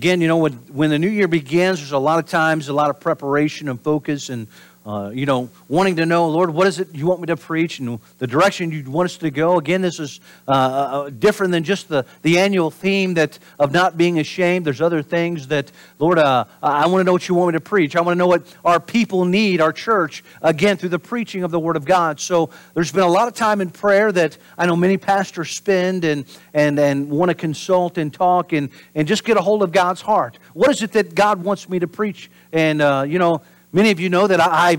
Again, 0.00 0.22
you 0.22 0.28
know, 0.28 0.38
when, 0.38 0.54
when 0.72 0.88
the 0.88 0.98
new 0.98 1.10
year 1.10 1.28
begins, 1.28 1.78
there's 1.78 1.92
a 1.92 1.98
lot 1.98 2.18
of 2.18 2.24
times, 2.24 2.68
a 2.68 2.72
lot 2.72 2.88
of 2.88 3.00
preparation 3.00 3.68
and 3.68 3.78
focus 3.78 4.30
and 4.30 4.48
uh, 4.86 5.10
you 5.12 5.26
know, 5.26 5.50
wanting 5.68 5.96
to 5.96 6.06
know, 6.06 6.28
Lord, 6.28 6.50
what 6.50 6.66
is 6.66 6.80
it 6.80 6.94
you 6.94 7.06
want 7.06 7.20
me 7.20 7.26
to 7.26 7.36
preach 7.36 7.80
and 7.80 7.98
the 8.18 8.26
direction 8.26 8.72
you 8.72 8.90
want 8.90 9.06
us 9.06 9.18
to 9.18 9.30
go. 9.30 9.58
Again, 9.58 9.82
this 9.82 10.00
is 10.00 10.20
uh, 10.48 10.52
uh, 10.52 10.54
uh, 10.54 11.10
different 11.10 11.52
than 11.52 11.64
just 11.64 11.88
the, 11.88 12.06
the 12.22 12.38
annual 12.38 12.70
theme 12.70 13.14
that 13.14 13.38
of 13.58 13.72
not 13.72 13.98
being 13.98 14.18
ashamed. 14.18 14.64
There's 14.64 14.80
other 14.80 15.02
things 15.02 15.48
that, 15.48 15.70
Lord, 15.98 16.18
uh, 16.18 16.44
I 16.62 16.86
want 16.86 17.00
to 17.00 17.04
know 17.04 17.12
what 17.12 17.28
you 17.28 17.34
want 17.34 17.52
me 17.52 17.58
to 17.58 17.60
preach. 17.60 17.94
I 17.94 18.00
want 18.00 18.14
to 18.14 18.18
know 18.18 18.26
what 18.26 18.42
our 18.64 18.80
people 18.80 19.26
need, 19.26 19.60
our 19.60 19.72
church, 19.72 20.24
again, 20.40 20.78
through 20.78 20.88
the 20.88 20.98
preaching 20.98 21.42
of 21.42 21.50
the 21.50 21.60
Word 21.60 21.76
of 21.76 21.84
God. 21.84 22.20
So 22.20 22.50
there's 22.74 22.92
been 22.92 23.02
a 23.02 23.08
lot 23.08 23.28
of 23.28 23.34
time 23.34 23.60
in 23.60 23.70
prayer 23.70 24.10
that 24.12 24.38
I 24.56 24.64
know 24.64 24.76
many 24.76 24.96
pastors 24.96 25.50
spend 25.50 26.04
and, 26.04 26.24
and, 26.54 26.78
and 26.78 27.10
want 27.10 27.28
to 27.28 27.34
consult 27.34 27.98
and 27.98 28.12
talk 28.12 28.52
and, 28.54 28.70
and 28.94 29.06
just 29.06 29.24
get 29.24 29.36
a 29.36 29.42
hold 29.42 29.62
of 29.62 29.72
God's 29.72 30.00
heart. 30.00 30.38
What 30.54 30.70
is 30.70 30.82
it 30.82 30.92
that 30.92 31.14
God 31.14 31.44
wants 31.44 31.68
me 31.68 31.80
to 31.80 31.86
preach? 31.86 32.30
And, 32.52 32.80
uh, 32.80 33.04
you 33.06 33.18
know, 33.18 33.42
Many 33.72 33.92
of 33.92 34.00
you 34.00 34.08
know 34.08 34.26
that 34.26 34.40
I 34.40 34.78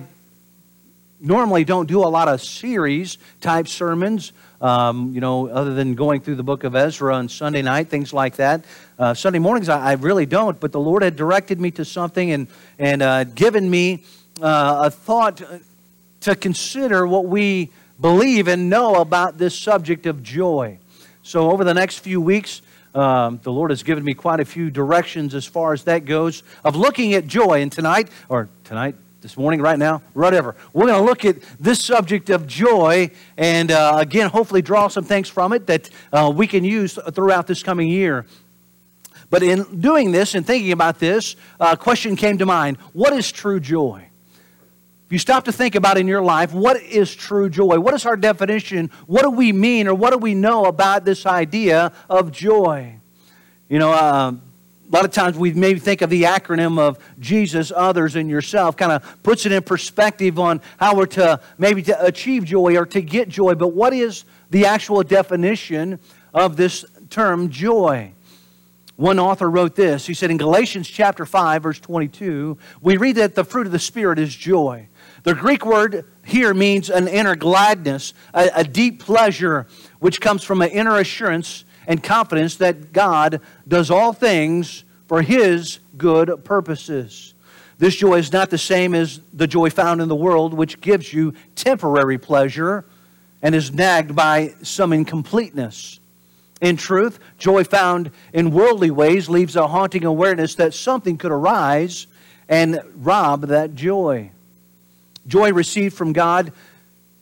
normally 1.21 1.63
don't 1.63 1.87
do 1.87 1.99
a 1.99 2.09
lot 2.09 2.27
of 2.27 2.41
series 2.41 3.17
type 3.39 3.69
sermons, 3.69 4.33
um, 4.59 5.13
you 5.13 5.21
know, 5.21 5.47
other 5.47 5.73
than 5.73 5.95
going 5.95 6.19
through 6.19 6.35
the 6.35 6.43
book 6.43 6.65
of 6.65 6.75
Ezra 6.75 7.15
on 7.15 7.29
Sunday 7.29 7.61
night, 7.61 7.87
things 7.87 8.11
like 8.11 8.35
that. 8.35 8.65
Uh, 8.99 9.13
Sunday 9.13 9.39
mornings, 9.39 9.69
I, 9.69 9.91
I, 9.91 9.93
really 9.93 10.25
don't, 10.25 10.59
but 10.59 10.73
the 10.73 10.79
Lord 10.79 11.03
had 11.03 11.15
directed 11.15 11.61
me 11.61 11.71
to 11.71 11.85
something 11.85 12.31
and, 12.31 12.47
and 12.77 13.01
uh, 13.01 13.23
given 13.23 13.69
me 13.69 14.03
uh, 14.41 14.81
a 14.85 14.91
thought 14.91 15.41
to 16.21 16.35
consider 16.35 17.07
what 17.07 17.25
we 17.27 17.69
believe 18.01 18.49
and 18.49 18.69
know 18.69 18.95
about 18.95 19.37
this 19.37 19.57
subject 19.57 20.05
of 20.05 20.21
joy. 20.21 20.79
So, 21.23 21.49
over 21.51 21.63
the 21.63 21.73
next 21.73 21.99
few 21.99 22.19
weeks, 22.19 22.61
um, 22.93 23.39
the 23.43 23.51
Lord 23.51 23.71
has 23.71 23.83
given 23.83 24.03
me 24.03 24.13
quite 24.13 24.39
a 24.39 24.45
few 24.45 24.69
directions 24.69 25.33
as 25.33 25.45
far 25.45 25.73
as 25.73 25.83
that 25.85 26.05
goes 26.05 26.43
of 26.63 26.75
looking 26.75 27.13
at 27.13 27.27
joy. 27.27 27.61
And 27.61 27.71
tonight, 27.71 28.09
or 28.29 28.49
tonight, 28.63 28.95
this 29.21 29.37
morning, 29.37 29.61
right 29.61 29.77
now, 29.77 30.01
whatever, 30.13 30.55
we're 30.73 30.87
going 30.87 30.99
to 30.99 31.05
look 31.05 31.25
at 31.25 31.37
this 31.59 31.83
subject 31.83 32.29
of 32.29 32.47
joy 32.47 33.11
and 33.37 33.71
uh, 33.71 33.97
again, 33.97 34.29
hopefully, 34.29 34.61
draw 34.61 34.87
some 34.87 35.03
things 35.03 35.29
from 35.29 35.53
it 35.53 35.67
that 35.67 35.89
uh, 36.11 36.31
we 36.35 36.47
can 36.47 36.63
use 36.63 36.97
throughout 37.13 37.47
this 37.47 37.63
coming 37.63 37.87
year. 37.87 38.25
But 39.29 39.43
in 39.43 39.79
doing 39.79 40.11
this 40.11 40.35
and 40.35 40.45
thinking 40.45 40.73
about 40.73 40.99
this, 40.99 41.37
a 41.59 41.77
question 41.77 42.15
came 42.15 42.37
to 42.39 42.45
mind 42.45 42.77
What 42.93 43.13
is 43.13 43.31
true 43.31 43.59
joy? 43.59 44.10
If 45.11 45.13
you 45.15 45.19
stop 45.19 45.43
to 45.43 45.51
think 45.51 45.75
about 45.75 45.97
in 45.97 46.07
your 46.07 46.21
life, 46.21 46.53
what 46.53 46.81
is 46.81 47.13
true 47.13 47.49
joy? 47.49 47.81
What 47.81 47.93
is 47.93 48.05
our 48.05 48.15
definition? 48.15 48.89
What 49.07 49.23
do 49.23 49.29
we 49.29 49.51
mean 49.51 49.89
or 49.89 49.93
what 49.93 50.11
do 50.11 50.17
we 50.17 50.33
know 50.33 50.63
about 50.67 51.03
this 51.03 51.25
idea 51.25 51.91
of 52.09 52.31
joy? 52.31 52.95
You 53.67 53.79
know, 53.79 53.91
uh, 53.91 54.31
a 54.31 54.89
lot 54.89 55.03
of 55.03 55.11
times 55.11 55.35
we 55.35 55.51
maybe 55.51 55.81
think 55.81 56.01
of 56.01 56.09
the 56.09 56.23
acronym 56.23 56.79
of 56.79 56.97
Jesus, 57.19 57.73
others, 57.75 58.15
and 58.15 58.29
yourself, 58.29 58.77
kind 58.77 58.93
of 58.93 59.21
puts 59.21 59.45
it 59.45 59.51
in 59.51 59.61
perspective 59.63 60.39
on 60.39 60.61
how 60.77 60.95
we're 60.95 61.07
to 61.07 61.41
maybe 61.57 61.83
to 61.83 62.05
achieve 62.05 62.45
joy 62.45 62.77
or 62.77 62.85
to 62.85 63.01
get 63.01 63.27
joy. 63.27 63.53
But 63.53 63.73
what 63.73 63.93
is 63.93 64.23
the 64.49 64.65
actual 64.65 65.03
definition 65.03 65.99
of 66.33 66.55
this 66.55 66.85
term 67.09 67.49
joy? 67.49 68.13
One 68.95 69.19
author 69.19 69.49
wrote 69.49 69.75
this. 69.75 70.05
He 70.05 70.13
said 70.13 70.31
in 70.31 70.37
Galatians 70.37 70.87
chapter 70.87 71.25
5, 71.25 71.63
verse 71.63 71.79
22, 71.79 72.57
we 72.81 72.97
read 72.97 73.17
that 73.17 73.35
the 73.35 73.43
fruit 73.43 73.65
of 73.65 73.73
the 73.73 73.79
Spirit 73.79 74.17
is 74.17 74.33
joy. 74.33 74.87
The 75.23 75.35
Greek 75.35 75.65
word 75.65 76.05
here 76.25 76.53
means 76.53 76.89
an 76.89 77.07
inner 77.07 77.35
gladness, 77.35 78.13
a, 78.33 78.49
a, 78.55 78.63
deep 78.63 79.03
pleasure, 79.03 79.67
which 79.99 80.19
comes 80.19 80.43
from 80.43 80.61
an 80.61 80.69
inner 80.69 80.97
assurance 80.97 81.63
and 81.85 82.01
confidence 82.01 82.55
that 82.55 82.91
God 82.91 83.41
does 83.67 83.91
all 83.91 84.13
things 84.13 84.83
for 85.07 85.21
His 85.21 85.79
good 85.97 86.43
purposes. 86.43 87.35
This 87.77 87.95
joy 87.95 88.15
is 88.15 88.31
not 88.31 88.49
the 88.49 88.57
same 88.57 88.95
as 88.95 89.21
the 89.33 89.47
joy 89.47 89.69
found 89.69 90.01
in 90.01 90.07
the 90.07 90.15
world, 90.15 90.53
which 90.53 90.81
gives 90.81 91.13
you 91.13 91.33
temporary 91.55 92.17
pleasure 92.17 92.85
and 93.41 93.53
is 93.53 93.71
nagged 93.71 94.15
by 94.15 94.53
some 94.63 94.93
incompleteness. 94.93 95.99
In 96.61 96.77
truth, 96.77 97.19
joy 97.37 97.63
found 97.63 98.11
in 98.33 98.51
worldly 98.51 98.91
ways 98.91 99.29
leaves 99.29 99.55
a 99.55 99.67
haunting 99.67 100.05
awareness 100.05 100.55
that 100.55 100.73
something 100.73 101.17
could 101.17 101.31
arise 101.31 102.07
and 102.47 102.79
rob 102.95 103.47
that 103.47 103.73
joy. 103.73 104.31
Joy 105.27 105.53
received 105.53 105.95
from 105.95 106.13
God 106.13 106.51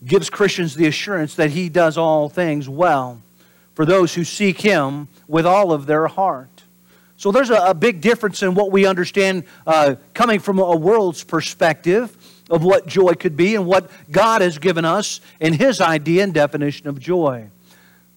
gives 0.05 0.29
Christians 0.29 0.75
the 0.75 0.87
assurance 0.87 1.35
that 1.35 1.51
He 1.51 1.69
does 1.69 1.97
all 1.97 2.29
things 2.29 2.69
well 2.69 3.21
for 3.73 3.85
those 3.85 4.13
who 4.13 4.23
seek 4.23 4.61
Him 4.61 5.07
with 5.27 5.45
all 5.45 5.71
of 5.71 5.85
their 5.85 6.07
heart. 6.07 6.63
So 7.17 7.31
there's 7.31 7.49
a, 7.49 7.57
a 7.57 7.73
big 7.73 7.99
difference 7.99 8.41
in 8.41 8.53
what 8.55 8.71
we 8.71 8.85
understand 8.85 9.43
uh, 9.67 9.95
coming 10.13 10.39
from 10.39 10.59
a 10.59 10.75
world's 10.75 11.23
perspective 11.23 12.15
of 12.49 12.63
what 12.63 12.87
joy 12.87 13.13
could 13.13 13.35
be 13.35 13.55
and 13.55 13.65
what 13.65 13.91
God 14.09 14.41
has 14.41 14.57
given 14.57 14.85
us 14.85 15.19
in 15.39 15.53
His 15.53 15.81
idea 15.81 16.23
and 16.23 16.33
definition 16.33 16.87
of 16.87 16.99
joy. 16.99 17.49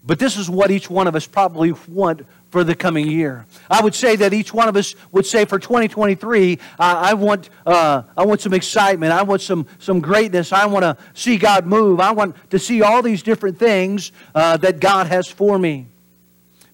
But 0.04 0.18
this 0.18 0.36
is 0.36 0.50
what 0.50 0.70
each 0.72 0.90
one 0.90 1.06
of 1.06 1.14
us 1.14 1.26
probably 1.26 1.72
want 1.88 2.26
for 2.50 2.64
the 2.64 2.74
coming 2.74 3.08
year. 3.08 3.46
I 3.70 3.82
would 3.82 3.94
say 3.94 4.16
that 4.16 4.34
each 4.34 4.52
one 4.52 4.68
of 4.68 4.76
us 4.76 4.96
would 5.12 5.24
say 5.24 5.44
for 5.44 5.60
2023, 5.60 6.54
uh, 6.54 6.56
I, 6.78 7.14
want, 7.14 7.50
uh, 7.64 8.02
I 8.16 8.26
want 8.26 8.40
some 8.40 8.52
excitement. 8.52 9.12
I 9.12 9.22
want 9.22 9.42
some, 9.42 9.66
some 9.78 10.00
greatness. 10.00 10.52
I 10.52 10.66
want 10.66 10.82
to 10.82 10.96
see 11.14 11.38
God 11.38 11.66
move. 11.66 12.00
I 12.00 12.10
want 12.10 12.34
to 12.50 12.58
see 12.58 12.82
all 12.82 13.00
these 13.00 13.22
different 13.22 13.58
things 13.58 14.10
uh, 14.34 14.56
that 14.58 14.80
God 14.80 15.06
has 15.06 15.28
for 15.28 15.56
me. 15.56 15.86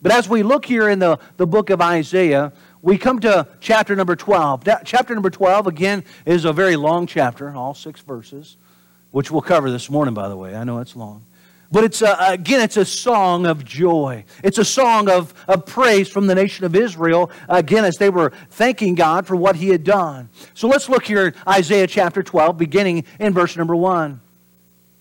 But 0.00 0.12
as 0.12 0.28
we 0.28 0.42
look 0.42 0.64
here 0.64 0.88
in 0.88 0.98
the, 0.98 1.18
the 1.36 1.46
book 1.46 1.68
of 1.68 1.82
Isaiah, 1.82 2.52
we 2.80 2.96
come 2.96 3.20
to 3.20 3.46
chapter 3.60 3.94
number 3.94 4.16
12. 4.16 4.64
chapter 4.84 5.14
number 5.14 5.30
12, 5.30 5.66
again, 5.66 6.04
is 6.24 6.44
a 6.44 6.52
very 6.52 6.76
long 6.76 7.06
chapter, 7.06 7.50
all 7.54 7.74
six 7.74 8.00
verses, 8.00 8.56
which 9.10 9.30
we'll 9.30 9.42
cover 9.42 9.70
this 9.70 9.90
morning, 9.90 10.14
by 10.14 10.28
the 10.28 10.36
way. 10.36 10.54
I 10.56 10.64
know 10.64 10.78
it's 10.78 10.96
long. 10.96 11.24
But 11.70 11.84
it's 11.84 12.00
a, 12.00 12.16
again, 12.18 12.60
it's 12.60 12.78
a 12.78 12.84
song 12.84 13.44
of 13.44 13.62
joy. 13.64 14.24
It's 14.42 14.56
a 14.56 14.64
song 14.64 15.10
of, 15.10 15.34
of 15.46 15.66
praise 15.66 16.08
from 16.08 16.26
the 16.26 16.34
nation 16.34 16.64
of 16.64 16.74
Israel, 16.74 17.30
again, 17.48 17.84
as 17.84 17.98
they 17.98 18.08
were 18.08 18.32
thanking 18.50 18.94
God 18.94 19.26
for 19.26 19.36
what 19.36 19.56
he 19.56 19.68
had 19.68 19.84
done. 19.84 20.30
So 20.54 20.66
let's 20.66 20.88
look 20.88 21.04
here 21.04 21.26
at 21.26 21.34
Isaiah 21.46 21.86
chapter 21.86 22.22
12, 22.22 22.56
beginning 22.56 23.04
in 23.20 23.34
verse 23.34 23.54
number 23.54 23.76
1. 23.76 24.18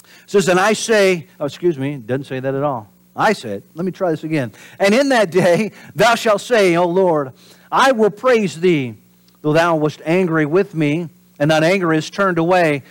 It 0.04 0.10
says, 0.26 0.50
And 0.50 0.60
I 0.60 0.74
say, 0.74 1.28
oh, 1.40 1.46
excuse 1.46 1.78
me, 1.78 1.94
it 1.94 2.06
doesn't 2.06 2.26
say 2.26 2.42
that 2.42 2.54
at 2.54 2.64
all. 2.64 2.90
I 3.16 3.34
said, 3.34 3.64
let 3.74 3.86
me 3.86 3.92
try 3.92 4.12
this 4.12 4.24
again. 4.24 4.52
And 4.80 4.94
in 4.94 5.10
that 5.10 5.32
day 5.32 5.72
thou 5.96 6.16
shalt 6.16 6.42
say, 6.42 6.76
O 6.76 6.86
Lord, 6.86 7.32
I 7.72 7.92
will 7.92 8.12
praise 8.12 8.60
thee, 8.60 8.96
though 9.42 9.54
thou 9.54 9.76
wast 9.78 10.02
angry 10.06 10.46
with 10.46 10.76
me, 10.76 11.10
and 11.40 11.50
thine 11.50 11.64
anger 11.64 11.92
is 11.94 12.10
turned 12.10 12.38
away, 12.38 12.84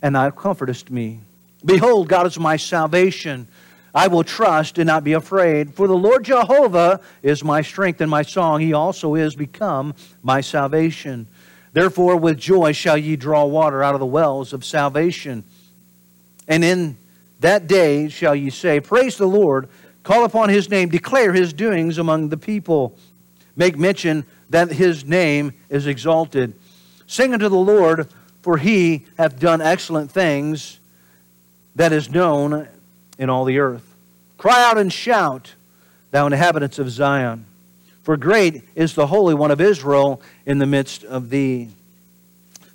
and 0.00 0.14
thou 0.14 0.30
comfortest 0.30 0.90
me. 0.90 1.20
Behold, 1.64 2.08
God 2.08 2.26
is 2.26 2.38
my 2.38 2.56
salvation. 2.56 3.46
I 3.94 4.08
will 4.08 4.24
trust 4.24 4.78
and 4.78 4.86
not 4.86 5.04
be 5.04 5.12
afraid. 5.12 5.74
For 5.74 5.86
the 5.86 5.96
Lord 5.96 6.24
Jehovah 6.24 7.00
is 7.22 7.44
my 7.44 7.62
strength 7.62 8.00
and 8.00 8.10
my 8.10 8.22
song. 8.22 8.60
He 8.60 8.72
also 8.72 9.14
is 9.14 9.34
become 9.34 9.94
my 10.22 10.40
salvation. 10.40 11.26
Therefore, 11.72 12.16
with 12.16 12.38
joy 12.38 12.72
shall 12.72 12.96
ye 12.96 13.16
draw 13.16 13.44
water 13.44 13.82
out 13.82 13.94
of 13.94 14.00
the 14.00 14.06
wells 14.06 14.52
of 14.52 14.64
salvation. 14.64 15.44
And 16.48 16.64
in 16.64 16.96
that 17.40 17.66
day 17.66 18.08
shall 18.08 18.34
ye 18.34 18.50
say, 18.50 18.80
Praise 18.80 19.16
the 19.16 19.26
Lord, 19.26 19.68
call 20.02 20.24
upon 20.24 20.48
his 20.48 20.70
name, 20.70 20.88
declare 20.88 21.32
his 21.32 21.52
doings 21.52 21.98
among 21.98 22.30
the 22.30 22.36
people, 22.36 22.98
make 23.56 23.78
mention 23.78 24.24
that 24.50 24.72
his 24.72 25.04
name 25.04 25.52
is 25.68 25.86
exalted. 25.86 26.54
Sing 27.06 27.34
unto 27.34 27.48
the 27.48 27.56
Lord, 27.56 28.08
for 28.40 28.56
he 28.56 29.06
hath 29.18 29.38
done 29.38 29.60
excellent 29.60 30.10
things 30.10 30.78
that 31.76 31.92
is 31.92 32.10
known 32.10 32.68
in 33.18 33.30
all 33.30 33.44
the 33.44 33.58
earth. 33.58 33.94
Cry 34.38 34.64
out 34.64 34.78
and 34.78 34.92
shout, 34.92 35.54
thou 36.10 36.26
inhabitants 36.26 36.78
of 36.78 36.90
Zion, 36.90 37.46
for 38.02 38.16
great 38.16 38.62
is 38.74 38.94
the 38.94 39.06
Holy 39.06 39.34
One 39.34 39.50
of 39.50 39.60
Israel 39.60 40.20
in 40.44 40.58
the 40.58 40.66
midst 40.66 41.04
of 41.04 41.30
thee. 41.30 41.68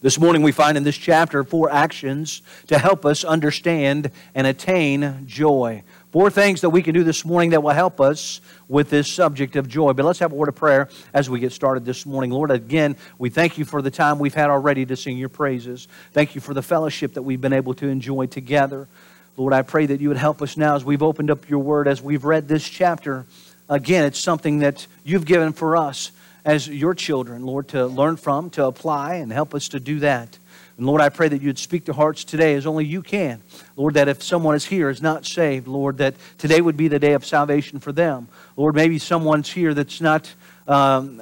This 0.07 0.21
morning 0.21 0.42
we 0.42 0.54
find 0.54 0.77
in 0.77 0.86
this 0.86 0.95
chapter 0.95 1.44
four 1.44 1.69
actions 1.69 2.42
to 2.68 2.80
help 2.80 3.06
us 3.06 3.25
understand 3.25 4.09
and 4.33 4.48
attain 4.48 5.24
joy. 5.25 5.83
Four 6.13 6.30
things 6.30 6.62
that 6.62 6.69
we 6.69 6.81
can 6.81 6.94
do 6.94 7.04
this 7.04 7.25
morning 7.25 7.50
that 7.50 7.62
will 7.62 7.71
help 7.71 8.00
us 8.00 8.39
with 8.69 8.89
this 8.89 9.12
subject 9.12 9.57
of 9.57 9.68
joy. 9.68 9.92
But 9.92 10.06
let's 10.06 10.19
have 10.19 10.31
a 10.31 10.36
word 10.36 10.48
of 10.48 10.56
prayer 10.56 10.88
as 11.13 11.30
we 11.30 11.42
get 11.42 11.51
started 11.51 11.83
this 11.83 12.06
morning. 12.06 12.31
Lord, 12.31 12.51
again, 12.51 12.95
we 13.18 13.30
thank 13.30 13.57
you 13.57 13.65
for 13.65 13.81
the 13.81 13.92
time 13.92 14.18
we've 14.18 14.33
had 14.33 14.50
already 14.50 14.86
to 14.86 14.95
sing 14.95 15.18
your 15.18 15.27
praises. 15.27 15.89
Thank 16.13 16.36
you 16.36 16.39
for 16.39 16.54
the 16.54 16.62
fellowship 16.62 17.15
that 17.15 17.24
we've 17.24 17.42
been 17.42 17.51
able 17.51 17.74
to 17.74 17.89
enjoy 17.89 18.27
together. 18.27 18.88
Lord, 19.36 19.51
I 19.51 19.62
pray 19.62 19.88
that 19.88 20.00
you 20.00 20.07
would 20.07 20.15
help 20.15 20.42
us 20.42 20.56
now 20.56 20.77
as 20.77 20.86
we've 20.86 21.04
opened 21.04 21.31
up 21.31 21.50
your 21.50 21.59
word, 21.59 21.86
as 21.86 22.01
we've 22.01 22.24
read 22.24 22.48
this 22.48 22.65
chapter. 22.65 23.25
Again, 23.68 24.06
it's 24.06 24.19
something 24.19 24.59
that 24.59 24.88
you've 25.04 25.25
given 25.25 25.51
for 25.51 25.75
us 25.75 26.13
as 26.45 26.67
your 26.67 26.93
children, 26.93 27.45
Lord, 27.45 27.69
to 27.69 27.85
learn 27.87 28.17
from, 28.17 28.49
to 28.51 28.65
apply, 28.65 29.15
and 29.15 29.31
help 29.31 29.53
us 29.53 29.69
to 29.69 29.79
do 29.79 29.99
that. 29.99 30.37
And 30.77 30.85
Lord, 30.85 31.01
I 31.01 31.09
pray 31.09 31.27
that 31.27 31.41
you'd 31.41 31.57
speak 31.57 31.85
to 31.85 31.93
hearts 31.93 32.23
today 32.23 32.53
as 32.53 32.67
only 32.67 32.85
you 32.85 33.01
can. 33.01 33.41
Lord, 33.75 33.95
that 33.95 34.07
if 34.07 34.21
someone 34.21 34.55
is 34.55 34.65
here 34.65 34.89
is 34.89 35.01
not 35.01 35.25
saved, 35.25 35.67
Lord, 35.67 35.97
that 35.97 36.13
today 36.37 36.61
would 36.61 36.77
be 36.77 36.87
the 36.87 36.99
day 36.99 37.13
of 37.13 37.25
salvation 37.25 37.79
for 37.79 37.91
them. 37.91 38.27
Lord, 38.55 38.75
maybe 38.75 38.99
someone's 38.99 39.51
here 39.51 39.73
that's 39.73 40.01
not 40.01 40.31
um, 40.67 41.21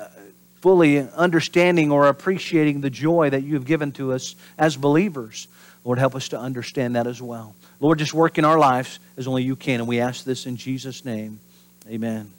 fully 0.62 1.00
understanding 1.00 1.91
or 1.91 2.07
appreciating 2.07 2.81
the 2.81 2.89
joy 2.89 3.29
that 3.29 3.44
you 3.44 3.53
have 3.53 3.65
given 3.65 3.94
to 3.94 4.12
us 4.12 4.35
as 4.57 4.75
believers. 4.75 5.47
Lord, 5.85 6.00
help 6.00 6.15
us 6.15 6.29
to 6.29 6.39
understand 6.39 6.95
that 6.95 7.07
as 7.07 7.21
well. 7.21 7.56
Lord, 7.79 8.00
just 8.00 8.13
work 8.13 8.38
in 8.38 8.45
our 8.45 8.57
lives 8.57 9.00
as 9.15 9.27
only 9.27 9.44
you 9.44 9.56
can. 9.56 9.79
And 9.79 9.88
we 9.88 10.00
ask 10.00 10.25
this 10.25 10.45
in 10.47 10.57
Jesus' 10.57 11.06
name. 11.06 11.39
Amen. 11.88 12.35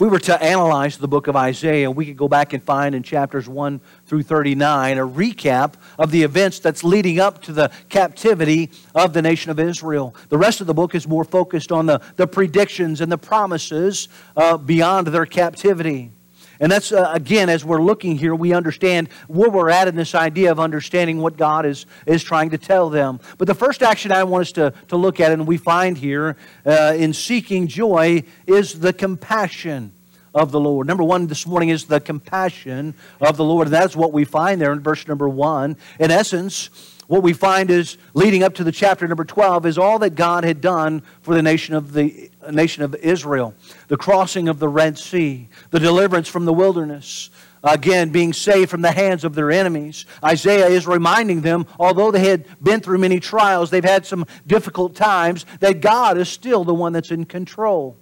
We 0.00 0.08
were 0.08 0.18
to 0.20 0.42
analyze 0.42 0.96
the 0.96 1.08
book 1.08 1.26
of 1.26 1.36
Isaiah, 1.36 1.90
we 1.90 2.06
could 2.06 2.16
go 2.16 2.26
back 2.26 2.54
and 2.54 2.62
find 2.62 2.94
in 2.94 3.02
chapters 3.02 3.46
1 3.46 3.82
through 4.06 4.22
39 4.22 4.96
a 4.96 5.06
recap 5.06 5.74
of 5.98 6.10
the 6.10 6.22
events 6.22 6.58
that's 6.58 6.82
leading 6.82 7.20
up 7.20 7.42
to 7.42 7.52
the 7.52 7.70
captivity 7.90 8.70
of 8.94 9.12
the 9.12 9.20
nation 9.20 9.50
of 9.50 9.60
Israel. 9.60 10.14
The 10.30 10.38
rest 10.38 10.62
of 10.62 10.66
the 10.66 10.72
book 10.72 10.94
is 10.94 11.06
more 11.06 11.22
focused 11.22 11.70
on 11.70 11.84
the, 11.84 12.00
the 12.16 12.26
predictions 12.26 13.02
and 13.02 13.12
the 13.12 13.18
promises 13.18 14.08
uh, 14.38 14.56
beyond 14.56 15.08
their 15.08 15.26
captivity. 15.26 16.12
And 16.60 16.70
that's, 16.70 16.92
uh, 16.92 17.10
again, 17.12 17.48
as 17.48 17.64
we're 17.64 17.80
looking 17.80 18.18
here, 18.18 18.34
we 18.34 18.52
understand 18.52 19.08
where 19.28 19.48
we're 19.48 19.70
at 19.70 19.88
in 19.88 19.96
this 19.96 20.14
idea 20.14 20.52
of 20.52 20.60
understanding 20.60 21.20
what 21.20 21.38
God 21.38 21.64
is, 21.64 21.86
is 22.06 22.22
trying 22.22 22.50
to 22.50 22.58
tell 22.58 22.90
them. 22.90 23.18
But 23.38 23.48
the 23.48 23.54
first 23.54 23.82
action 23.82 24.12
I 24.12 24.24
want 24.24 24.42
us 24.42 24.52
to, 24.52 24.74
to 24.88 24.96
look 24.96 25.20
at, 25.20 25.32
and 25.32 25.46
we 25.46 25.56
find 25.56 25.96
here 25.96 26.36
uh, 26.66 26.94
in 26.96 27.14
seeking 27.14 27.66
joy, 27.66 28.24
is 28.46 28.80
the 28.80 28.92
compassion 28.92 29.92
of 30.34 30.52
the 30.52 30.60
Lord. 30.60 30.86
Number 30.86 31.02
one 31.02 31.26
this 31.26 31.46
morning 31.46 31.70
is 31.70 31.86
the 31.86 31.98
compassion 31.98 32.94
of 33.20 33.36
the 33.36 33.44
Lord. 33.44 33.66
And 33.68 33.74
that's 33.74 33.96
what 33.96 34.12
we 34.12 34.24
find 34.24 34.60
there 34.60 34.72
in 34.72 34.80
verse 34.80 35.08
number 35.08 35.28
one. 35.28 35.76
In 35.98 36.10
essence, 36.10 36.70
what 37.10 37.24
we 37.24 37.32
find 37.32 37.72
is 37.72 37.98
leading 38.14 38.44
up 38.44 38.54
to 38.54 38.62
the 38.62 38.70
chapter 38.70 39.08
number 39.08 39.24
12 39.24 39.66
is 39.66 39.78
all 39.78 39.98
that 39.98 40.14
God 40.14 40.44
had 40.44 40.60
done 40.60 41.02
for 41.22 41.34
the 41.34 41.42
nation 41.42 41.74
of 41.74 41.92
the 41.92 42.30
nation 42.52 42.84
of 42.84 42.94
Israel. 42.94 43.52
The 43.88 43.96
crossing 43.96 44.48
of 44.48 44.60
the 44.60 44.68
Red 44.68 44.96
Sea, 44.96 45.48
the 45.70 45.80
deliverance 45.80 46.28
from 46.28 46.44
the 46.44 46.52
wilderness, 46.52 47.30
again 47.64 48.10
being 48.10 48.32
saved 48.32 48.70
from 48.70 48.82
the 48.82 48.92
hands 48.92 49.24
of 49.24 49.34
their 49.34 49.50
enemies. 49.50 50.06
Isaiah 50.22 50.68
is 50.68 50.86
reminding 50.86 51.40
them, 51.40 51.66
although 51.80 52.12
they 52.12 52.28
had 52.28 52.46
been 52.62 52.78
through 52.78 52.98
many 52.98 53.18
trials, 53.18 53.70
they've 53.70 53.82
had 53.82 54.06
some 54.06 54.24
difficult 54.46 54.94
times, 54.94 55.46
that 55.58 55.80
God 55.80 56.16
is 56.16 56.28
still 56.28 56.62
the 56.62 56.74
one 56.74 56.92
that's 56.92 57.10
in 57.10 57.24
control. 57.24 57.96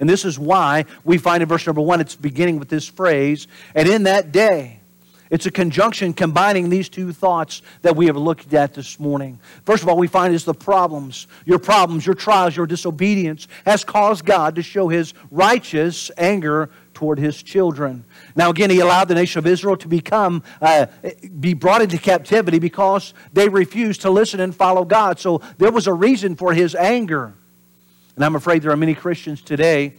And 0.00 0.10
this 0.10 0.24
is 0.24 0.40
why 0.40 0.86
we 1.04 1.18
find 1.18 1.40
in 1.40 1.48
verse 1.48 1.64
number 1.64 1.82
one, 1.82 2.00
it's 2.00 2.16
beginning 2.16 2.58
with 2.58 2.68
this 2.68 2.88
phrase, 2.88 3.46
and 3.76 3.88
in 3.88 4.02
that 4.02 4.32
day, 4.32 4.79
it's 5.30 5.46
a 5.46 5.50
conjunction 5.50 6.12
combining 6.12 6.68
these 6.68 6.88
two 6.88 7.12
thoughts 7.12 7.62
that 7.82 7.94
we 7.94 8.06
have 8.06 8.16
looked 8.16 8.52
at 8.52 8.74
this 8.74 8.98
morning. 8.98 9.38
First 9.64 9.84
of 9.84 9.88
all, 9.88 9.96
we 9.96 10.08
find 10.08 10.34
is 10.34 10.44
the 10.44 10.54
problems. 10.54 11.28
Your 11.44 11.60
problems, 11.60 12.04
your 12.04 12.16
trials, 12.16 12.56
your 12.56 12.66
disobedience 12.66 13.46
has 13.64 13.84
caused 13.84 14.24
God 14.24 14.56
to 14.56 14.62
show 14.62 14.88
his 14.88 15.14
righteous 15.30 16.10
anger 16.18 16.70
toward 16.94 17.20
his 17.20 17.42
children. 17.42 18.04
Now, 18.34 18.50
again, 18.50 18.70
he 18.70 18.80
allowed 18.80 19.06
the 19.06 19.14
nation 19.14 19.38
of 19.38 19.46
Israel 19.46 19.76
to 19.76 19.88
become, 19.88 20.42
uh, 20.60 20.86
be 21.38 21.54
brought 21.54 21.80
into 21.80 21.96
captivity 21.96 22.58
because 22.58 23.14
they 23.32 23.48
refused 23.48 24.02
to 24.02 24.10
listen 24.10 24.40
and 24.40 24.54
follow 24.54 24.84
God. 24.84 25.20
So 25.20 25.40
there 25.58 25.70
was 25.70 25.86
a 25.86 25.94
reason 25.94 26.34
for 26.34 26.52
his 26.52 26.74
anger. 26.74 27.32
And 28.16 28.24
I'm 28.24 28.34
afraid 28.34 28.62
there 28.62 28.72
are 28.72 28.76
many 28.76 28.94
Christians 28.94 29.40
today 29.40 29.94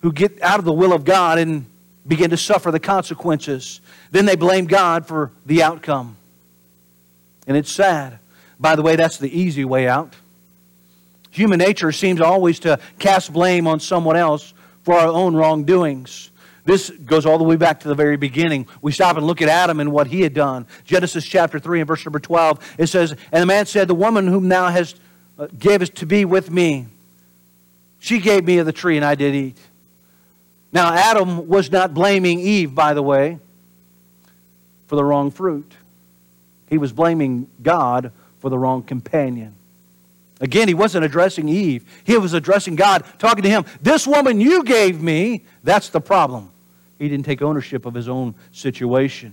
who 0.00 0.12
get 0.12 0.42
out 0.42 0.58
of 0.58 0.64
the 0.64 0.72
will 0.72 0.92
of 0.92 1.04
God 1.04 1.38
and 1.38 1.64
begin 2.06 2.30
to 2.30 2.36
suffer 2.36 2.70
the 2.70 2.80
consequences. 2.80 3.80
Then 4.10 4.26
they 4.26 4.36
blame 4.36 4.66
God 4.66 5.06
for 5.06 5.32
the 5.46 5.62
outcome. 5.62 6.16
And 7.46 7.56
it's 7.56 7.70
sad. 7.70 8.18
By 8.58 8.76
the 8.76 8.82
way, 8.82 8.96
that's 8.96 9.18
the 9.18 9.28
easy 9.28 9.64
way 9.64 9.88
out. 9.88 10.14
Human 11.30 11.58
nature 11.58 11.90
seems 11.92 12.20
always 12.20 12.60
to 12.60 12.78
cast 12.98 13.32
blame 13.32 13.66
on 13.66 13.80
someone 13.80 14.16
else 14.16 14.54
for 14.82 14.94
our 14.94 15.08
own 15.08 15.34
wrongdoings. 15.34 16.30
This 16.64 16.90
goes 16.90 17.26
all 17.26 17.36
the 17.36 17.44
way 17.44 17.56
back 17.56 17.80
to 17.80 17.88
the 17.88 17.94
very 17.94 18.16
beginning. 18.16 18.66
We 18.80 18.92
stop 18.92 19.16
and 19.16 19.26
look 19.26 19.42
at 19.42 19.48
Adam 19.48 19.80
and 19.80 19.92
what 19.92 20.06
he 20.06 20.22
had 20.22 20.32
done. 20.32 20.66
Genesis 20.84 21.24
chapter 21.24 21.58
3 21.58 21.80
and 21.80 21.88
verse 21.88 22.04
number 22.06 22.20
12, 22.20 22.76
it 22.78 22.86
says, 22.86 23.12
And 23.32 23.42
the 23.42 23.46
man 23.46 23.66
said, 23.66 23.88
The 23.88 23.94
woman 23.94 24.26
whom 24.26 24.48
thou 24.48 24.68
hast 24.68 24.98
uh, 25.38 25.48
gave 25.58 25.92
to 25.94 26.06
be 26.06 26.24
with 26.24 26.50
me, 26.50 26.86
she 27.98 28.18
gave 28.18 28.44
me 28.44 28.58
of 28.58 28.66
the 28.66 28.72
tree 28.72 28.96
and 28.96 29.04
I 29.04 29.14
did 29.14 29.34
eat. 29.34 29.58
Now, 30.74 30.92
Adam 30.92 31.46
was 31.46 31.70
not 31.70 31.94
blaming 31.94 32.40
Eve, 32.40 32.74
by 32.74 32.94
the 32.94 33.02
way, 33.02 33.38
for 34.88 34.96
the 34.96 35.04
wrong 35.04 35.30
fruit. 35.30 35.72
He 36.68 36.78
was 36.78 36.92
blaming 36.92 37.48
God 37.62 38.10
for 38.40 38.50
the 38.50 38.58
wrong 38.58 38.82
companion. 38.82 39.54
Again, 40.40 40.66
he 40.66 40.74
wasn't 40.74 41.04
addressing 41.04 41.48
Eve. 41.48 41.84
He 42.02 42.18
was 42.18 42.32
addressing 42.32 42.74
God, 42.74 43.04
talking 43.20 43.44
to 43.44 43.48
him. 43.48 43.64
This 43.80 44.04
woman 44.04 44.40
you 44.40 44.64
gave 44.64 45.00
me, 45.00 45.44
that's 45.62 45.90
the 45.90 46.00
problem. 46.00 46.50
He 46.98 47.08
didn't 47.08 47.24
take 47.24 47.40
ownership 47.40 47.86
of 47.86 47.94
his 47.94 48.08
own 48.08 48.34
situation. 48.50 49.32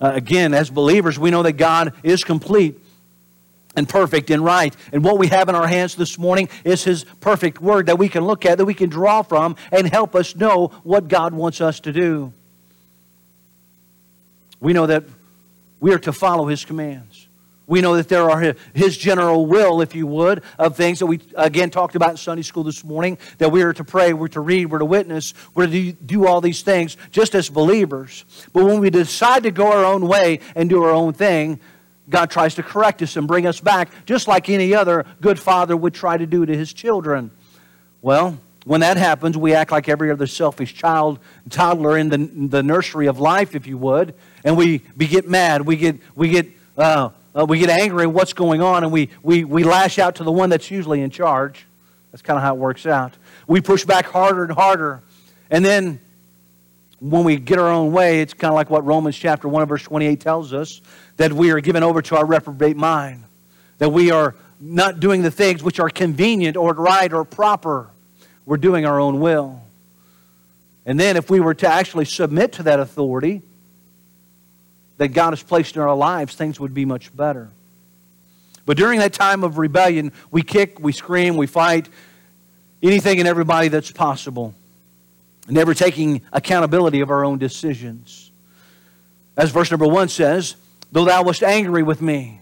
Uh, 0.00 0.12
again, 0.14 0.54
as 0.54 0.70
believers, 0.70 1.18
we 1.18 1.30
know 1.30 1.42
that 1.42 1.52
God 1.52 1.92
is 2.02 2.24
complete 2.24 2.80
and 3.76 3.88
perfect 3.88 4.30
and 4.30 4.44
right. 4.44 4.74
And 4.92 5.04
what 5.04 5.18
we 5.18 5.28
have 5.28 5.48
in 5.48 5.54
our 5.54 5.68
hands 5.68 5.94
this 5.94 6.18
morning 6.18 6.48
is 6.64 6.84
His 6.84 7.04
perfect 7.20 7.60
Word 7.60 7.86
that 7.86 7.98
we 7.98 8.08
can 8.08 8.24
look 8.24 8.44
at, 8.44 8.58
that 8.58 8.64
we 8.64 8.74
can 8.74 8.90
draw 8.90 9.22
from, 9.22 9.56
and 9.70 9.88
help 9.88 10.14
us 10.14 10.34
know 10.34 10.68
what 10.82 11.08
God 11.08 11.34
wants 11.34 11.60
us 11.60 11.80
to 11.80 11.92
do. 11.92 12.32
We 14.60 14.72
know 14.72 14.86
that 14.86 15.04
we 15.78 15.92
are 15.94 15.98
to 16.00 16.12
follow 16.12 16.46
His 16.46 16.64
commands. 16.64 17.28
We 17.66 17.80
know 17.80 17.94
that 17.96 18.08
there 18.08 18.28
are 18.28 18.56
His 18.74 18.98
general 18.98 19.46
will, 19.46 19.80
if 19.80 19.94
you 19.94 20.04
would, 20.04 20.42
of 20.58 20.76
things 20.76 20.98
that 20.98 21.06
we, 21.06 21.20
again, 21.36 21.70
talked 21.70 21.94
about 21.94 22.10
in 22.10 22.16
Sunday 22.16 22.42
school 22.42 22.64
this 22.64 22.82
morning, 22.82 23.16
that 23.38 23.52
we 23.52 23.62
are 23.62 23.72
to 23.72 23.84
pray, 23.84 24.12
we're 24.12 24.26
to 24.28 24.40
read, 24.40 24.66
we're 24.72 24.80
to 24.80 24.84
witness, 24.84 25.32
we're 25.54 25.68
to 25.68 25.92
do 25.92 26.26
all 26.26 26.40
these 26.40 26.62
things 26.62 26.96
just 27.12 27.36
as 27.36 27.48
believers. 27.48 28.24
But 28.52 28.64
when 28.64 28.80
we 28.80 28.90
decide 28.90 29.44
to 29.44 29.52
go 29.52 29.70
our 29.70 29.84
own 29.84 30.08
way 30.08 30.40
and 30.56 30.68
do 30.68 30.82
our 30.82 30.90
own 30.90 31.12
thing, 31.12 31.60
God 32.10 32.30
tries 32.30 32.56
to 32.56 32.62
correct 32.62 33.00
us 33.02 33.16
and 33.16 33.26
bring 33.26 33.46
us 33.46 33.60
back, 33.60 33.88
just 34.04 34.28
like 34.28 34.48
any 34.48 34.74
other 34.74 35.06
good 35.20 35.38
father 35.38 35.76
would 35.76 35.94
try 35.94 36.18
to 36.18 36.26
do 36.26 36.44
to 36.44 36.56
his 36.56 36.72
children. 36.72 37.30
Well, 38.02 38.38
when 38.64 38.80
that 38.80 38.96
happens, 38.96 39.38
we 39.38 39.54
act 39.54 39.70
like 39.70 39.88
every 39.88 40.10
other 40.10 40.26
selfish 40.26 40.74
child, 40.74 41.18
toddler 41.48 41.96
in 41.96 42.08
the, 42.08 42.18
the 42.18 42.62
nursery 42.62 43.06
of 43.06 43.18
life, 43.18 43.54
if 43.54 43.66
you 43.66 43.78
would, 43.78 44.14
and 44.44 44.56
we, 44.56 44.82
we 44.96 45.06
get 45.06 45.28
mad, 45.28 45.62
we 45.62 45.76
get, 45.76 45.96
we 46.14 46.28
get, 46.28 46.46
uh, 46.76 47.10
uh, 47.34 47.46
we 47.48 47.58
get 47.58 47.70
angry 47.70 48.02
at 48.02 48.12
what's 48.12 48.32
going 48.32 48.60
on, 48.60 48.82
and 48.82 48.92
we, 48.92 49.08
we, 49.22 49.44
we 49.44 49.62
lash 49.64 49.98
out 49.98 50.16
to 50.16 50.24
the 50.24 50.32
one 50.32 50.50
that's 50.50 50.70
usually 50.70 51.00
in 51.00 51.10
charge. 51.10 51.64
That's 52.10 52.22
kind 52.22 52.36
of 52.36 52.42
how 52.42 52.54
it 52.54 52.58
works 52.58 52.86
out. 52.86 53.12
We 53.46 53.60
push 53.60 53.84
back 53.84 54.06
harder 54.06 54.42
and 54.42 54.52
harder, 54.52 55.02
and 55.48 55.64
then 55.64 56.00
when 57.00 57.24
we 57.24 57.36
get 57.36 57.58
our 57.58 57.68
own 57.68 57.92
way, 57.92 58.20
it's 58.20 58.34
kind 58.34 58.50
of 58.52 58.54
like 58.54 58.68
what 58.68 58.84
Romans 58.84 59.16
chapter 59.16 59.48
1 59.48 59.66
verse 59.66 59.82
28 59.82 60.20
tells 60.20 60.52
us 60.52 60.80
that 61.16 61.32
we 61.32 61.50
are 61.50 61.60
given 61.60 61.82
over 61.82 62.02
to 62.02 62.16
our 62.16 62.26
reprobate 62.26 62.76
mind, 62.76 63.24
that 63.78 63.88
we 63.88 64.10
are 64.10 64.34
not 64.60 65.00
doing 65.00 65.22
the 65.22 65.30
things 65.30 65.62
which 65.62 65.80
are 65.80 65.88
convenient 65.88 66.56
or 66.56 66.74
right 66.74 67.12
or 67.12 67.24
proper. 67.24 67.90
We're 68.44 68.58
doing 68.58 68.84
our 68.84 69.00
own 69.00 69.20
will. 69.20 69.62
And 70.84 70.98
then, 70.98 71.16
if 71.16 71.30
we 71.30 71.40
were 71.40 71.54
to 71.54 71.66
actually 71.66 72.04
submit 72.04 72.52
to 72.52 72.64
that 72.64 72.80
authority 72.80 73.42
that 74.98 75.08
God 75.08 75.30
has 75.30 75.42
placed 75.42 75.76
in 75.76 75.82
our 75.82 75.94
lives, 75.94 76.34
things 76.34 76.60
would 76.60 76.74
be 76.74 76.84
much 76.84 77.14
better. 77.14 77.50
But 78.66 78.76
during 78.76 78.98
that 79.00 79.12
time 79.12 79.44
of 79.44 79.56
rebellion, 79.56 80.12
we 80.30 80.42
kick, 80.42 80.78
we 80.80 80.92
scream, 80.92 81.36
we 81.36 81.46
fight 81.46 81.88
anything 82.82 83.18
and 83.18 83.28
everybody 83.28 83.68
that's 83.68 83.90
possible 83.90 84.54
never 85.48 85.74
taking 85.74 86.22
accountability 86.32 87.00
of 87.00 87.10
our 87.10 87.24
own 87.24 87.38
decisions. 87.38 88.30
As 89.36 89.50
verse 89.50 89.70
number 89.70 89.86
one 89.86 90.08
says, 90.08 90.56
though 90.92 91.04
thou 91.04 91.22
wast 91.22 91.42
angry 91.42 91.82
with 91.82 92.02
me. 92.02 92.40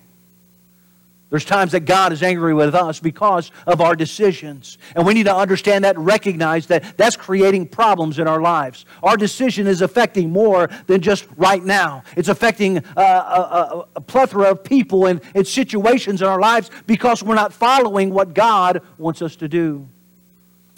There's 1.30 1.44
times 1.44 1.72
that 1.72 1.80
God 1.80 2.12
is 2.14 2.22
angry 2.22 2.54
with 2.54 2.74
us 2.74 3.00
because 3.00 3.50
of 3.66 3.82
our 3.82 3.94
decisions. 3.94 4.78
And 4.96 5.06
we 5.06 5.12
need 5.12 5.24
to 5.24 5.36
understand 5.36 5.84
that 5.84 5.98
recognize 5.98 6.66
that 6.68 6.96
that's 6.96 7.16
creating 7.16 7.68
problems 7.68 8.18
in 8.18 8.26
our 8.26 8.40
lives. 8.40 8.86
Our 9.02 9.16
decision 9.16 9.66
is 9.66 9.82
affecting 9.82 10.30
more 10.30 10.70
than 10.86 11.02
just 11.02 11.26
right 11.36 11.62
now, 11.62 12.02
it's 12.16 12.28
affecting 12.28 12.78
uh, 12.78 12.82
a, 12.96 13.00
a, 13.00 13.86
a 13.96 14.00
plethora 14.00 14.50
of 14.50 14.64
people 14.64 15.04
and, 15.04 15.20
and 15.34 15.46
situations 15.46 16.22
in 16.22 16.28
our 16.28 16.40
lives 16.40 16.70
because 16.86 17.22
we're 17.22 17.34
not 17.34 17.52
following 17.52 18.10
what 18.10 18.32
God 18.32 18.82
wants 18.96 19.20
us 19.20 19.36
to 19.36 19.48
do. 19.48 19.86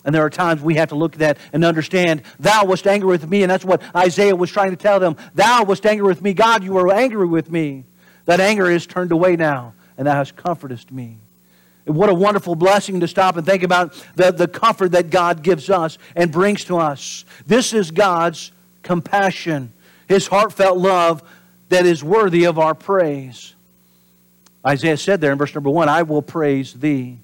And 0.04 0.14
there 0.14 0.24
are 0.24 0.30
times 0.30 0.62
we 0.62 0.76
have 0.76 0.88
to 0.90 0.94
look 0.94 1.14
at 1.14 1.18
that 1.18 1.38
and 1.52 1.64
understand, 1.64 2.22
Thou 2.38 2.64
wast 2.64 2.86
angry 2.86 3.08
with 3.08 3.28
me. 3.28 3.42
And 3.42 3.50
that's 3.50 3.64
what 3.64 3.82
Isaiah 3.94 4.34
was 4.34 4.50
trying 4.50 4.70
to 4.70 4.76
tell 4.76 4.98
them. 4.98 5.16
Thou 5.34 5.64
wast 5.64 5.84
angry 5.84 6.06
with 6.06 6.22
me. 6.22 6.32
God, 6.32 6.64
you 6.64 6.72
were 6.72 6.92
angry 6.92 7.26
with 7.26 7.50
me. 7.50 7.84
That 8.24 8.40
anger 8.40 8.70
is 8.70 8.86
turned 8.86 9.12
away 9.12 9.36
now, 9.36 9.74
and 9.98 10.06
Thou 10.06 10.14
hast 10.14 10.36
comforted 10.36 10.90
me. 10.90 11.18
And 11.86 11.96
what 11.96 12.08
a 12.08 12.14
wonderful 12.14 12.54
blessing 12.54 13.00
to 13.00 13.08
stop 13.08 13.36
and 13.36 13.44
think 13.44 13.62
about 13.62 13.92
the, 14.14 14.30
the 14.30 14.48
comfort 14.48 14.92
that 14.92 15.10
God 15.10 15.42
gives 15.42 15.68
us 15.70 15.98
and 16.14 16.30
brings 16.30 16.64
to 16.66 16.78
us. 16.78 17.24
This 17.46 17.72
is 17.72 17.90
God's 17.90 18.52
compassion, 18.82 19.72
His 20.08 20.26
heartfelt 20.26 20.78
love 20.78 21.22
that 21.68 21.86
is 21.86 22.04
worthy 22.04 22.44
of 22.44 22.58
our 22.58 22.74
praise. 22.74 23.54
Isaiah 24.66 24.96
said 24.96 25.20
there 25.20 25.32
in 25.32 25.38
verse 25.38 25.54
number 25.54 25.70
one, 25.70 25.88
I 25.88 26.02
will 26.02 26.22
praise 26.22 26.74
thee. 26.74 27.18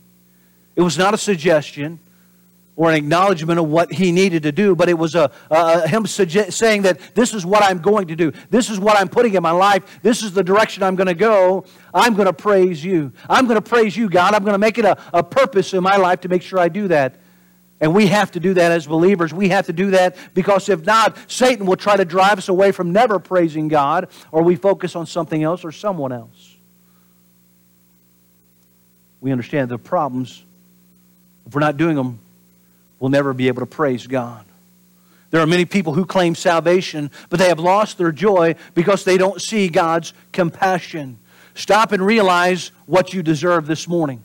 It 0.74 0.82
was 0.82 0.96
not 0.96 1.14
a 1.14 1.18
suggestion. 1.18 2.00
Or 2.76 2.90
an 2.90 2.94
acknowledgement 2.94 3.58
of 3.58 3.66
what 3.66 3.90
he 3.90 4.12
needed 4.12 4.42
to 4.42 4.52
do, 4.52 4.76
but 4.76 4.88
it 4.90 4.98
was 4.98 5.14
a, 5.14 5.30
a 5.50 5.88
him 5.88 6.06
suggest, 6.06 6.58
saying 6.58 6.82
that 6.82 7.00
this 7.14 7.32
is 7.32 7.44
what 7.44 7.62
I'm 7.62 7.78
going 7.78 8.08
to 8.08 8.16
do. 8.16 8.32
This 8.50 8.68
is 8.68 8.78
what 8.78 8.98
I'm 8.98 9.08
putting 9.08 9.34
in 9.34 9.42
my 9.42 9.50
life. 9.50 10.00
This 10.02 10.22
is 10.22 10.32
the 10.32 10.44
direction 10.44 10.82
I'm 10.82 10.94
going 10.94 11.06
to 11.06 11.14
go. 11.14 11.64
I'm 11.94 12.14
going 12.14 12.26
to 12.26 12.34
praise 12.34 12.84
you. 12.84 13.12
I'm 13.30 13.46
going 13.46 13.60
to 13.60 13.66
praise 13.66 13.96
you, 13.96 14.10
God. 14.10 14.34
I'm 14.34 14.44
going 14.44 14.54
to 14.54 14.58
make 14.58 14.76
it 14.76 14.84
a, 14.84 14.98
a 15.14 15.22
purpose 15.22 15.72
in 15.72 15.82
my 15.82 15.96
life 15.96 16.20
to 16.20 16.28
make 16.28 16.42
sure 16.42 16.58
I 16.58 16.68
do 16.68 16.88
that. 16.88 17.16
And 17.80 17.94
we 17.94 18.06
have 18.08 18.30
to 18.32 18.40
do 18.40 18.54
that 18.54 18.72
as 18.72 18.86
believers. 18.86 19.32
We 19.32 19.48
have 19.50 19.66
to 19.66 19.72
do 19.72 19.92
that 19.92 20.16
because 20.34 20.68
if 20.68 20.84
not, 20.84 21.16
Satan 21.30 21.66
will 21.66 21.76
try 21.76 21.96
to 21.96 22.04
drive 22.04 22.38
us 22.38 22.48
away 22.48 22.72
from 22.72 22.92
never 22.92 23.18
praising 23.18 23.68
God, 23.68 24.08
or 24.32 24.42
we 24.42 24.56
focus 24.56 24.96
on 24.96 25.06
something 25.06 25.42
else 25.42 25.64
or 25.64 25.72
someone 25.72 26.12
else. 26.12 26.56
We 29.20 29.32
understand 29.32 29.70
the 29.70 29.78
problems. 29.78 30.42
If 31.46 31.54
we're 31.54 31.60
not 31.60 31.76
doing 31.76 31.96
them, 31.96 32.18
will 32.98 33.08
never 33.08 33.32
be 33.32 33.48
able 33.48 33.60
to 33.60 33.66
praise 33.66 34.06
God. 34.06 34.44
There 35.30 35.40
are 35.40 35.46
many 35.46 35.64
people 35.64 35.92
who 35.92 36.06
claim 36.06 36.34
salvation, 36.34 37.10
but 37.28 37.38
they 37.38 37.48
have 37.48 37.58
lost 37.58 37.98
their 37.98 38.12
joy 38.12 38.54
because 38.74 39.04
they 39.04 39.18
don't 39.18 39.40
see 39.40 39.68
God's 39.68 40.12
compassion. 40.32 41.18
Stop 41.54 41.92
and 41.92 42.04
realize 42.04 42.70
what 42.86 43.12
you 43.12 43.22
deserve 43.22 43.66
this 43.66 43.88
morning. 43.88 44.22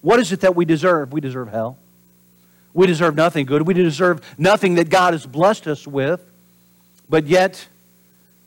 What 0.00 0.18
is 0.18 0.32
it 0.32 0.40
that 0.40 0.56
we 0.56 0.64
deserve? 0.64 1.12
We 1.12 1.20
deserve 1.20 1.48
hell. 1.48 1.78
We 2.74 2.86
deserve 2.86 3.14
nothing 3.14 3.46
good. 3.46 3.62
We 3.62 3.74
deserve 3.74 4.20
nothing 4.36 4.74
that 4.74 4.88
God 4.88 5.14
has 5.14 5.26
blessed 5.26 5.66
us 5.66 5.86
with. 5.86 6.24
But 7.08 7.26
yet, 7.26 7.68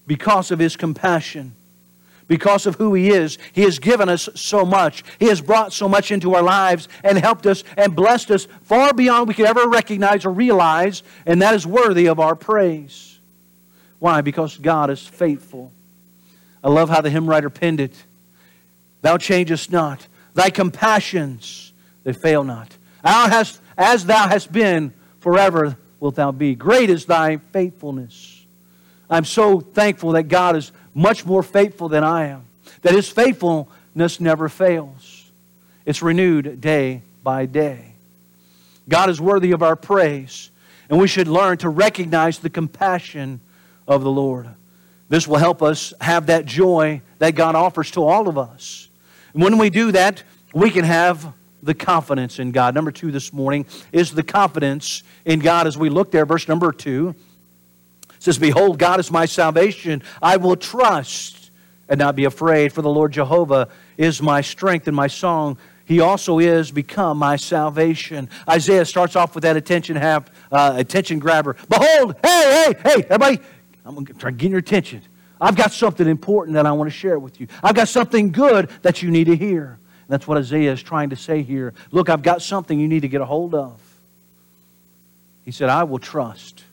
because 0.07 0.51
of 0.51 0.59
His 0.59 0.75
compassion, 0.75 1.53
because 2.27 2.65
of 2.65 2.75
who 2.75 2.94
He 2.94 3.10
is. 3.10 3.38
He 3.53 3.62
has 3.63 3.79
given 3.79 4.10
us 4.10 4.29
so 4.36 4.65
much. 4.65 5.03
He 5.20 5.27
has 5.27 5.41
brought 5.41 5.74
so 5.74 5.88
much 5.88 6.12
into 6.12 6.34
our 6.36 6.44
lives 6.44 6.88
and 7.03 7.17
helped 7.17 7.46
us 7.46 7.63
and 7.77 7.96
blessed 7.96 8.32
us 8.32 8.48
far 8.63 8.94
beyond 8.94 9.27
we 9.27 9.34
could 9.34 9.46
ever 9.46 9.67
recognize 9.67 10.25
or 10.25 10.32
realize, 10.32 11.03
and 11.25 11.41
that 11.41 11.53
is 11.53 11.65
worthy 11.65 12.08
of 12.08 12.20
our 12.20 12.36
praise. 12.36 13.20
Why? 14.00 14.22
Because 14.22 14.58
God 14.58 14.89
is 14.89 15.05
faithful. 15.05 15.72
I 16.63 16.70
love 16.70 16.89
how 16.89 17.01
the 17.01 17.10
hymn 17.10 17.29
writer 17.29 17.50
penned 17.50 17.79
it. 17.79 17.96
Thou 19.01 19.17
changest 19.17 19.72
not. 19.72 20.08
Thy 20.34 20.50
compassions, 20.50 21.74
they 22.03 22.13
fail 22.13 22.44
not. 22.44 22.75
Thou 23.03 23.29
hast, 23.29 23.62
as 23.77 24.05
thou 24.05 24.27
hast 24.27 24.51
been, 24.51 24.94
forever 25.20 25.77
wilt 26.00 26.15
thou 26.15 26.32
be. 26.32 26.55
Great 26.55 26.89
is 26.89 27.05
thy 27.05 27.38
faithfulness. 27.38 28.46
I'm 29.10 29.25
so 29.25 29.60
thankful 29.60 30.13
that 30.13 30.24
God 30.24 30.55
is 30.55 30.72
much 30.95 31.25
more 31.25 31.43
faithful 31.43 31.89
than 31.89 32.03
I 32.03 32.27
am. 32.27 32.45
That 32.81 32.93
his 32.93 33.07
faithfulness 33.09 34.19
never 34.19 34.49
fails, 34.49 35.29
it's 35.85 36.01
renewed 36.01 36.61
day 36.61 37.03
by 37.21 37.45
day. 37.45 37.93
God 38.89 39.09
is 39.09 39.21
worthy 39.21 39.51
of 39.51 39.61
our 39.61 39.75
praise, 39.75 40.49
and 40.89 40.99
we 40.99 41.07
should 41.07 41.27
learn 41.27 41.57
to 41.59 41.69
recognize 41.69 42.39
the 42.39 42.49
compassion 42.49 43.41
of 43.87 44.03
the 44.03 44.11
Lord. 44.11 44.47
This 45.09 45.27
will 45.27 45.37
help 45.37 45.61
us 45.61 45.93
have 46.01 46.27
that 46.27 46.45
joy 46.45 47.01
that 47.19 47.35
God 47.35 47.55
offers 47.55 47.91
to 47.91 48.03
all 48.03 48.27
of 48.27 48.37
us. 48.37 48.89
And 49.33 49.43
when 49.43 49.57
we 49.57 49.69
do 49.69 49.91
that, 49.91 50.23
we 50.53 50.71
can 50.71 50.85
have 50.85 51.33
the 51.61 51.73
confidence 51.73 52.39
in 52.39 52.51
God. 52.51 52.73
Number 52.73 52.91
two 52.91 53.11
this 53.11 53.33
morning 53.33 53.65
is 53.91 54.11
the 54.11 54.23
confidence 54.23 55.03
in 55.25 55.39
God 55.39 55.67
as 55.67 55.77
we 55.77 55.89
look 55.89 56.11
there, 56.11 56.25
verse 56.25 56.47
number 56.47 56.71
two 56.71 57.15
says, 58.25 58.39
Behold, 58.39 58.79
God 58.79 59.00
is 59.00 59.12
my 59.12 59.25
salvation. 59.25 60.01
I 60.22 60.38
will 60.38 60.55
trust 60.55 61.51
and 61.88 62.00
not 62.00 62.15
be 62.15 62.25
afraid, 62.25 62.74
for 62.74 62.82
the 62.82 62.89
Lord 62.89 63.13
Jehovah 63.13 63.70
is 63.98 64.20
my 64.22 64.41
strength 64.41 64.88
and 64.88 64.96
my 64.96 65.05
song. 65.05 65.60
He 65.86 66.00
also 66.00 66.39
is 66.39 66.72
become 66.72 67.20
my 67.20 67.36
salvation. 67.36 68.27
Isaiah 68.50 68.86
starts 68.86 69.15
off 69.15 69.36
with 69.36 69.44
that 69.44 69.55
attention 69.55 69.96
have 69.98 70.32
uh, 70.51 70.74
attention 70.75 71.20
grabber. 71.20 71.55
Behold, 71.70 72.15
hey, 72.24 72.74
hey, 72.74 72.75
hey, 72.84 73.03
everybody, 73.03 73.39
I'm 73.86 73.94
going 73.94 74.08
to 74.08 74.13
try 74.15 74.32
get 74.32 74.50
your 74.50 74.60
attention. 74.60 75.03
I've 75.39 75.55
got 75.55 75.72
something 75.72 76.08
important 76.08 76.55
that 76.55 76.65
I 76.65 76.72
want 76.72 76.89
to 76.89 76.98
share 76.98 77.20
with 77.20 77.39
you. 77.39 77.48
I've 77.62 77.75
got 77.75 77.88
something 77.88 78.32
good 78.32 78.72
that 78.82 79.03
you 79.03 79.12
need 79.12 79.25
to 79.25 79.36
hear. 79.36 79.65
And 79.67 80.10
that's 80.10 80.27
what 80.27 80.39
Isaiah 80.39 80.72
is 80.72 80.82
trying 80.82 81.12
to 81.12 81.15
say 81.15 81.44
here. 81.44 81.75
Look, 81.91 82.10
I've 82.10 82.24
got 82.24 82.41
something 82.41 82.79
you 82.79 82.88
need 82.88 83.01
to 83.01 83.08
get 83.08 83.22
a 83.22 83.25
hold 83.25 83.53
of. 83.53 83.79
He 85.44 85.51
said, 85.51 85.70
I 85.70 85.84
will 85.84 86.00
trust 86.00 86.64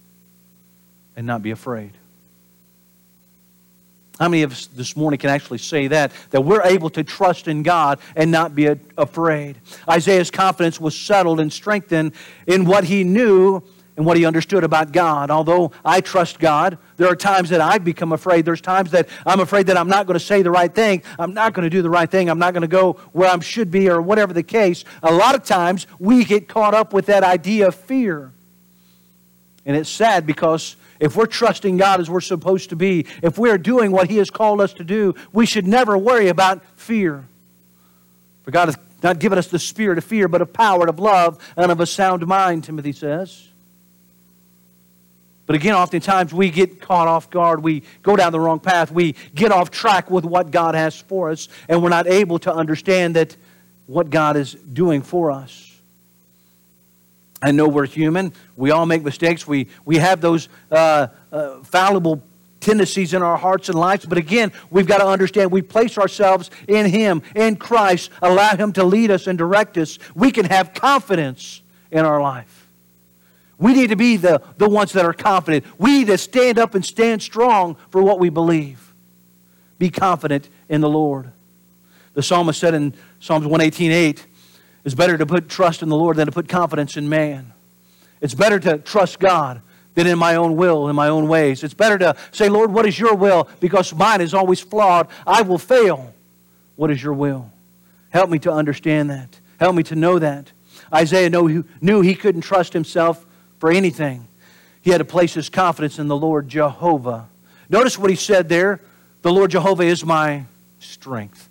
and 1.16 1.26
not 1.26 1.42
be 1.42 1.50
afraid. 1.50 1.92
How 4.18 4.28
many 4.28 4.42
of 4.42 4.52
us 4.52 4.66
this 4.66 4.96
morning 4.96 5.18
can 5.18 5.30
actually 5.30 5.58
say 5.58 5.88
that? 5.88 6.12
That 6.30 6.42
we're 6.42 6.62
able 6.62 6.90
to 6.90 7.02
trust 7.02 7.48
in 7.48 7.62
God 7.62 7.98
and 8.14 8.30
not 8.30 8.54
be 8.54 8.66
afraid. 8.96 9.58
Isaiah's 9.88 10.30
confidence 10.30 10.80
was 10.80 10.96
settled 10.96 11.40
and 11.40 11.52
strengthened 11.52 12.12
in 12.46 12.64
what 12.64 12.84
he 12.84 13.04
knew 13.04 13.62
and 13.96 14.06
what 14.06 14.16
he 14.16 14.24
understood 14.24 14.64
about 14.64 14.92
God. 14.92 15.30
Although 15.30 15.72
I 15.84 16.00
trust 16.00 16.38
God, 16.38 16.78
there 16.96 17.08
are 17.08 17.16
times 17.16 17.50
that 17.50 17.60
I've 17.60 17.84
become 17.84 18.12
afraid. 18.12 18.44
There's 18.44 18.60
times 18.60 18.92
that 18.92 19.08
I'm 19.26 19.40
afraid 19.40 19.66
that 19.66 19.76
I'm 19.76 19.88
not 19.88 20.06
going 20.06 20.18
to 20.18 20.24
say 20.24 20.42
the 20.42 20.50
right 20.50 20.72
thing. 20.72 21.02
I'm 21.18 21.34
not 21.34 21.52
going 21.52 21.64
to 21.64 21.70
do 21.70 21.82
the 21.82 21.90
right 21.90 22.10
thing. 22.10 22.30
I'm 22.30 22.38
not 22.38 22.54
going 22.54 22.62
to 22.62 22.68
go 22.68 22.94
where 23.12 23.28
I 23.28 23.38
should 23.40 23.70
be 23.70 23.88
or 23.88 24.00
whatever 24.00 24.32
the 24.32 24.42
case. 24.42 24.84
A 25.02 25.12
lot 25.12 25.34
of 25.34 25.44
times 25.44 25.86
we 25.98 26.24
get 26.24 26.48
caught 26.48 26.74
up 26.74 26.92
with 26.92 27.06
that 27.06 27.24
idea 27.24 27.68
of 27.68 27.74
fear. 27.74 28.32
And 29.66 29.76
it's 29.76 29.90
sad 29.90 30.26
because 30.26 30.76
if 31.02 31.16
we're 31.16 31.26
trusting 31.26 31.76
God 31.78 32.00
as 32.00 32.08
we're 32.08 32.20
supposed 32.20 32.70
to 32.70 32.76
be, 32.76 33.06
if 33.24 33.36
we're 33.36 33.58
doing 33.58 33.90
what 33.90 34.08
He 34.08 34.18
has 34.18 34.30
called 34.30 34.60
us 34.60 34.72
to 34.74 34.84
do, 34.84 35.16
we 35.32 35.46
should 35.46 35.66
never 35.66 35.98
worry 35.98 36.28
about 36.28 36.64
fear. 36.76 37.26
For 38.44 38.52
God 38.52 38.68
has 38.68 38.78
not 39.02 39.18
given 39.18 39.36
us 39.36 39.48
the 39.48 39.58
spirit 39.58 39.98
of 39.98 40.04
fear, 40.04 40.28
but 40.28 40.40
of 40.40 40.52
power, 40.52 40.88
of 40.88 41.00
love, 41.00 41.44
and 41.56 41.72
of 41.72 41.80
a 41.80 41.86
sound 41.86 42.24
mind, 42.24 42.62
Timothy 42.62 42.92
says. 42.92 43.48
But 45.46 45.56
again, 45.56 45.74
oftentimes 45.74 46.32
we 46.32 46.50
get 46.50 46.80
caught 46.80 47.08
off 47.08 47.28
guard. 47.30 47.64
We 47.64 47.82
go 48.04 48.14
down 48.14 48.30
the 48.30 48.38
wrong 48.38 48.60
path. 48.60 48.92
We 48.92 49.16
get 49.34 49.50
off 49.50 49.72
track 49.72 50.08
with 50.08 50.24
what 50.24 50.52
God 50.52 50.76
has 50.76 50.96
for 51.00 51.30
us, 51.30 51.48
and 51.68 51.82
we're 51.82 51.88
not 51.88 52.06
able 52.06 52.38
to 52.38 52.54
understand 52.54 53.16
that 53.16 53.36
what 53.86 54.08
God 54.08 54.36
is 54.36 54.52
doing 54.54 55.02
for 55.02 55.32
us. 55.32 55.71
I 57.42 57.50
know 57.50 57.66
we're 57.66 57.86
human. 57.86 58.32
We 58.56 58.70
all 58.70 58.86
make 58.86 59.02
mistakes. 59.02 59.46
We, 59.46 59.66
we 59.84 59.96
have 59.96 60.20
those 60.20 60.48
uh, 60.70 61.08
uh, 61.32 61.62
fallible 61.64 62.22
tendencies 62.60 63.12
in 63.12 63.22
our 63.22 63.36
hearts 63.36 63.68
and 63.68 63.76
lives. 63.76 64.06
But 64.06 64.16
again, 64.16 64.52
we've 64.70 64.86
got 64.86 64.98
to 64.98 65.06
understand 65.06 65.50
we 65.50 65.62
place 65.62 65.98
ourselves 65.98 66.50
in 66.68 66.86
Him, 66.86 67.22
in 67.34 67.56
Christ, 67.56 68.10
allow 68.22 68.56
Him 68.56 68.72
to 68.74 68.84
lead 68.84 69.10
us 69.10 69.26
and 69.26 69.36
direct 69.36 69.76
us. 69.76 69.98
We 70.14 70.30
can 70.30 70.46
have 70.46 70.72
confidence 70.72 71.62
in 71.90 72.04
our 72.04 72.22
life. 72.22 72.68
We 73.58 73.74
need 73.74 73.90
to 73.90 73.96
be 73.96 74.16
the, 74.16 74.42
the 74.56 74.68
ones 74.68 74.92
that 74.92 75.04
are 75.04 75.12
confident. 75.12 75.64
We 75.78 75.98
need 75.98 76.06
to 76.06 76.18
stand 76.18 76.58
up 76.58 76.74
and 76.74 76.84
stand 76.84 77.22
strong 77.22 77.76
for 77.90 78.02
what 78.02 78.18
we 78.18 78.28
believe. 78.28 78.94
Be 79.78 79.90
confident 79.90 80.48
in 80.68 80.80
the 80.80 80.88
Lord. 80.88 81.32
The 82.14 82.22
psalmist 82.22 82.58
said 82.60 82.74
in 82.74 82.94
Psalms 83.20 83.46
118.8, 83.46 84.24
it's 84.84 84.94
better 84.94 85.16
to 85.16 85.26
put 85.26 85.48
trust 85.48 85.82
in 85.82 85.88
the 85.88 85.96
Lord 85.96 86.16
than 86.16 86.26
to 86.26 86.32
put 86.32 86.48
confidence 86.48 86.96
in 86.96 87.08
man. 87.08 87.52
It's 88.20 88.34
better 88.34 88.58
to 88.60 88.78
trust 88.78 89.18
God 89.18 89.62
than 89.94 90.06
in 90.06 90.18
my 90.18 90.36
own 90.36 90.56
will, 90.56 90.88
in 90.88 90.96
my 90.96 91.08
own 91.08 91.28
ways. 91.28 91.62
It's 91.62 91.74
better 91.74 91.98
to 91.98 92.16
say, 92.30 92.48
Lord, 92.48 92.72
what 92.72 92.86
is 92.86 92.98
your 92.98 93.14
will? 93.14 93.48
Because 93.60 93.94
mine 93.94 94.20
is 94.20 94.34
always 94.34 94.60
flawed. 94.60 95.08
I 95.26 95.42
will 95.42 95.58
fail. 95.58 96.14
What 96.76 96.90
is 96.90 97.02
your 97.02 97.12
will? 97.12 97.50
Help 98.10 98.30
me 98.30 98.38
to 98.40 98.52
understand 98.52 99.10
that. 99.10 99.40
Help 99.58 99.74
me 99.74 99.82
to 99.84 99.94
know 99.94 100.18
that. 100.18 100.52
Isaiah 100.92 101.30
knew 101.30 102.00
he 102.00 102.14
couldn't 102.14 102.42
trust 102.42 102.72
himself 102.72 103.24
for 103.58 103.70
anything. 103.70 104.26
He 104.80 104.90
had 104.90 104.98
to 104.98 105.04
place 105.04 105.34
his 105.34 105.48
confidence 105.48 105.98
in 105.98 106.08
the 106.08 106.16
Lord 106.16 106.48
Jehovah. 106.48 107.28
Notice 107.68 107.98
what 107.98 108.10
he 108.10 108.16
said 108.16 108.48
there 108.48 108.80
the 109.22 109.32
Lord 109.32 109.52
Jehovah 109.52 109.84
is 109.84 110.04
my 110.04 110.46
strength. 110.80 111.48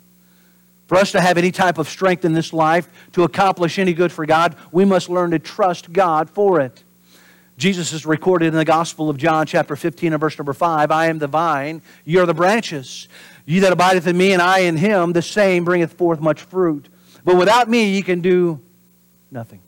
For 0.86 0.96
us 0.96 1.12
to 1.12 1.20
have 1.20 1.38
any 1.38 1.50
type 1.50 1.78
of 1.78 1.88
strength 1.88 2.24
in 2.24 2.32
this 2.32 2.52
life 2.52 2.88
to 3.12 3.22
accomplish 3.22 3.78
any 3.78 3.94
good 3.94 4.12
for 4.12 4.26
God, 4.26 4.56
we 4.72 4.84
must 4.84 5.08
learn 5.08 5.30
to 5.30 5.38
trust 5.38 5.92
God 5.92 6.28
for 6.28 6.60
it. 6.60 6.84
Jesus 7.56 7.92
is 7.92 8.04
recorded 8.04 8.46
in 8.46 8.54
the 8.54 8.64
Gospel 8.64 9.08
of 9.08 9.16
John, 9.16 9.46
chapter 9.46 9.76
15, 9.76 10.12
and 10.12 10.20
verse 10.20 10.38
number 10.38 10.52
5 10.52 10.90
I 10.90 11.06
am 11.06 11.18
the 11.18 11.28
vine, 11.28 11.82
ye 12.04 12.18
are 12.18 12.26
the 12.26 12.34
branches. 12.34 13.08
Ye 13.44 13.60
that 13.60 13.72
abideth 13.72 14.06
in 14.06 14.16
me, 14.16 14.32
and 14.32 14.42
I 14.42 14.60
in 14.60 14.76
him, 14.76 15.12
the 15.12 15.22
same 15.22 15.64
bringeth 15.64 15.92
forth 15.94 16.20
much 16.20 16.42
fruit. 16.42 16.88
But 17.24 17.36
without 17.36 17.68
me, 17.68 17.92
ye 17.92 18.02
can 18.02 18.20
do 18.20 18.60
nothing. 19.30 19.60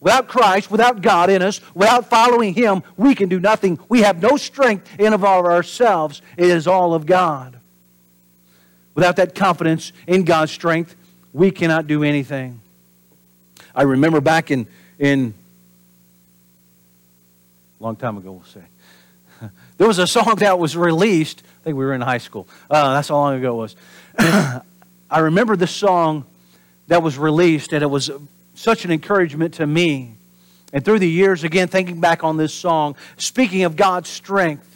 Without 0.00 0.28
Christ, 0.28 0.70
without 0.70 1.02
God 1.02 1.28
in 1.28 1.42
us, 1.42 1.60
without 1.74 2.08
following 2.08 2.54
Him, 2.54 2.82
we 2.96 3.14
can 3.14 3.28
do 3.28 3.38
nothing. 3.38 3.78
We 3.88 4.00
have 4.00 4.22
no 4.22 4.36
strength 4.38 4.98
in 4.98 5.12
of 5.12 5.24
ourselves. 5.24 6.22
It 6.38 6.46
is 6.46 6.66
all 6.66 6.94
of 6.94 7.04
God. 7.04 7.59
Without 8.94 9.16
that 9.16 9.34
confidence 9.34 9.92
in 10.06 10.24
God's 10.24 10.52
strength, 10.52 10.96
we 11.32 11.50
cannot 11.50 11.86
do 11.86 12.02
anything. 12.02 12.60
I 13.74 13.82
remember 13.82 14.20
back 14.20 14.50
in, 14.50 14.66
in 14.98 15.34
a 17.78 17.82
long 17.82 17.96
time 17.96 18.16
ago, 18.16 18.32
we'll 18.32 18.44
say, 18.44 18.62
there 19.78 19.86
was 19.86 19.98
a 19.98 20.06
song 20.06 20.36
that 20.36 20.58
was 20.58 20.76
released. 20.76 21.42
I 21.60 21.64
think 21.64 21.76
we 21.76 21.84
were 21.84 21.94
in 21.94 22.00
high 22.00 22.18
school. 22.18 22.48
Uh, 22.68 22.94
that's 22.94 23.08
how 23.08 23.16
long 23.16 23.38
ago 23.38 23.52
it 23.52 23.56
was. 23.56 23.76
I 25.10 25.18
remember 25.18 25.56
this 25.56 25.70
song 25.70 26.24
that 26.88 27.02
was 27.02 27.16
released, 27.16 27.72
and 27.72 27.82
it 27.82 27.86
was 27.86 28.10
such 28.54 28.84
an 28.84 28.90
encouragement 28.90 29.54
to 29.54 29.66
me. 29.66 30.14
And 30.72 30.84
through 30.84 30.98
the 30.98 31.08
years, 31.08 31.44
again, 31.44 31.68
thinking 31.68 32.00
back 32.00 32.22
on 32.22 32.36
this 32.36 32.52
song, 32.52 32.96
speaking 33.16 33.62
of 33.62 33.76
God's 33.76 34.08
strength, 34.08 34.69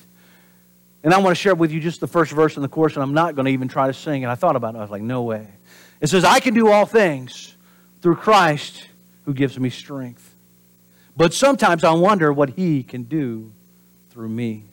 and 1.05 1.13
I 1.13 1.19
want 1.19 1.37
to 1.37 1.41
share 1.41 1.55
with 1.55 1.71
you 1.71 1.81
just 1.81 2.01
the 2.01 2.07
first 2.07 2.33
verse 2.33 2.57
in 2.57 2.63
the 2.63 2.69
course, 2.69 2.95
and 2.95 3.03
I'm 3.03 3.13
not 3.13 3.35
going 3.35 3.45
to 3.45 3.53
even 3.53 3.69
try 3.69 3.87
to 3.87 3.93
sing. 3.93 4.25
And 4.25 4.33
I 4.33 4.35
thought 4.35 4.57
about 4.57 4.75
it. 4.75 4.79
I 4.79 4.81
was 4.81 4.91
like, 4.91 5.03
no 5.03 5.23
way. 5.23 5.47
It 6.01 6.09
says, 6.09 6.25
I 6.25 6.41
can 6.41 6.55
do 6.55 6.73
all 6.73 6.87
things 6.87 7.55
through 8.01 8.17
Christ 8.17 8.89
who 9.27 9.35
gives 9.35 9.61
me 9.61 9.69
strength. 9.69 10.35
But 11.15 11.35
sometimes 11.35 11.85
I 11.85 11.93
wonder 11.93 12.33
what 12.33 12.51
he 12.51 12.83
can 12.83 13.03
do 13.03 13.53
through 14.11 14.31
me. 14.31 14.65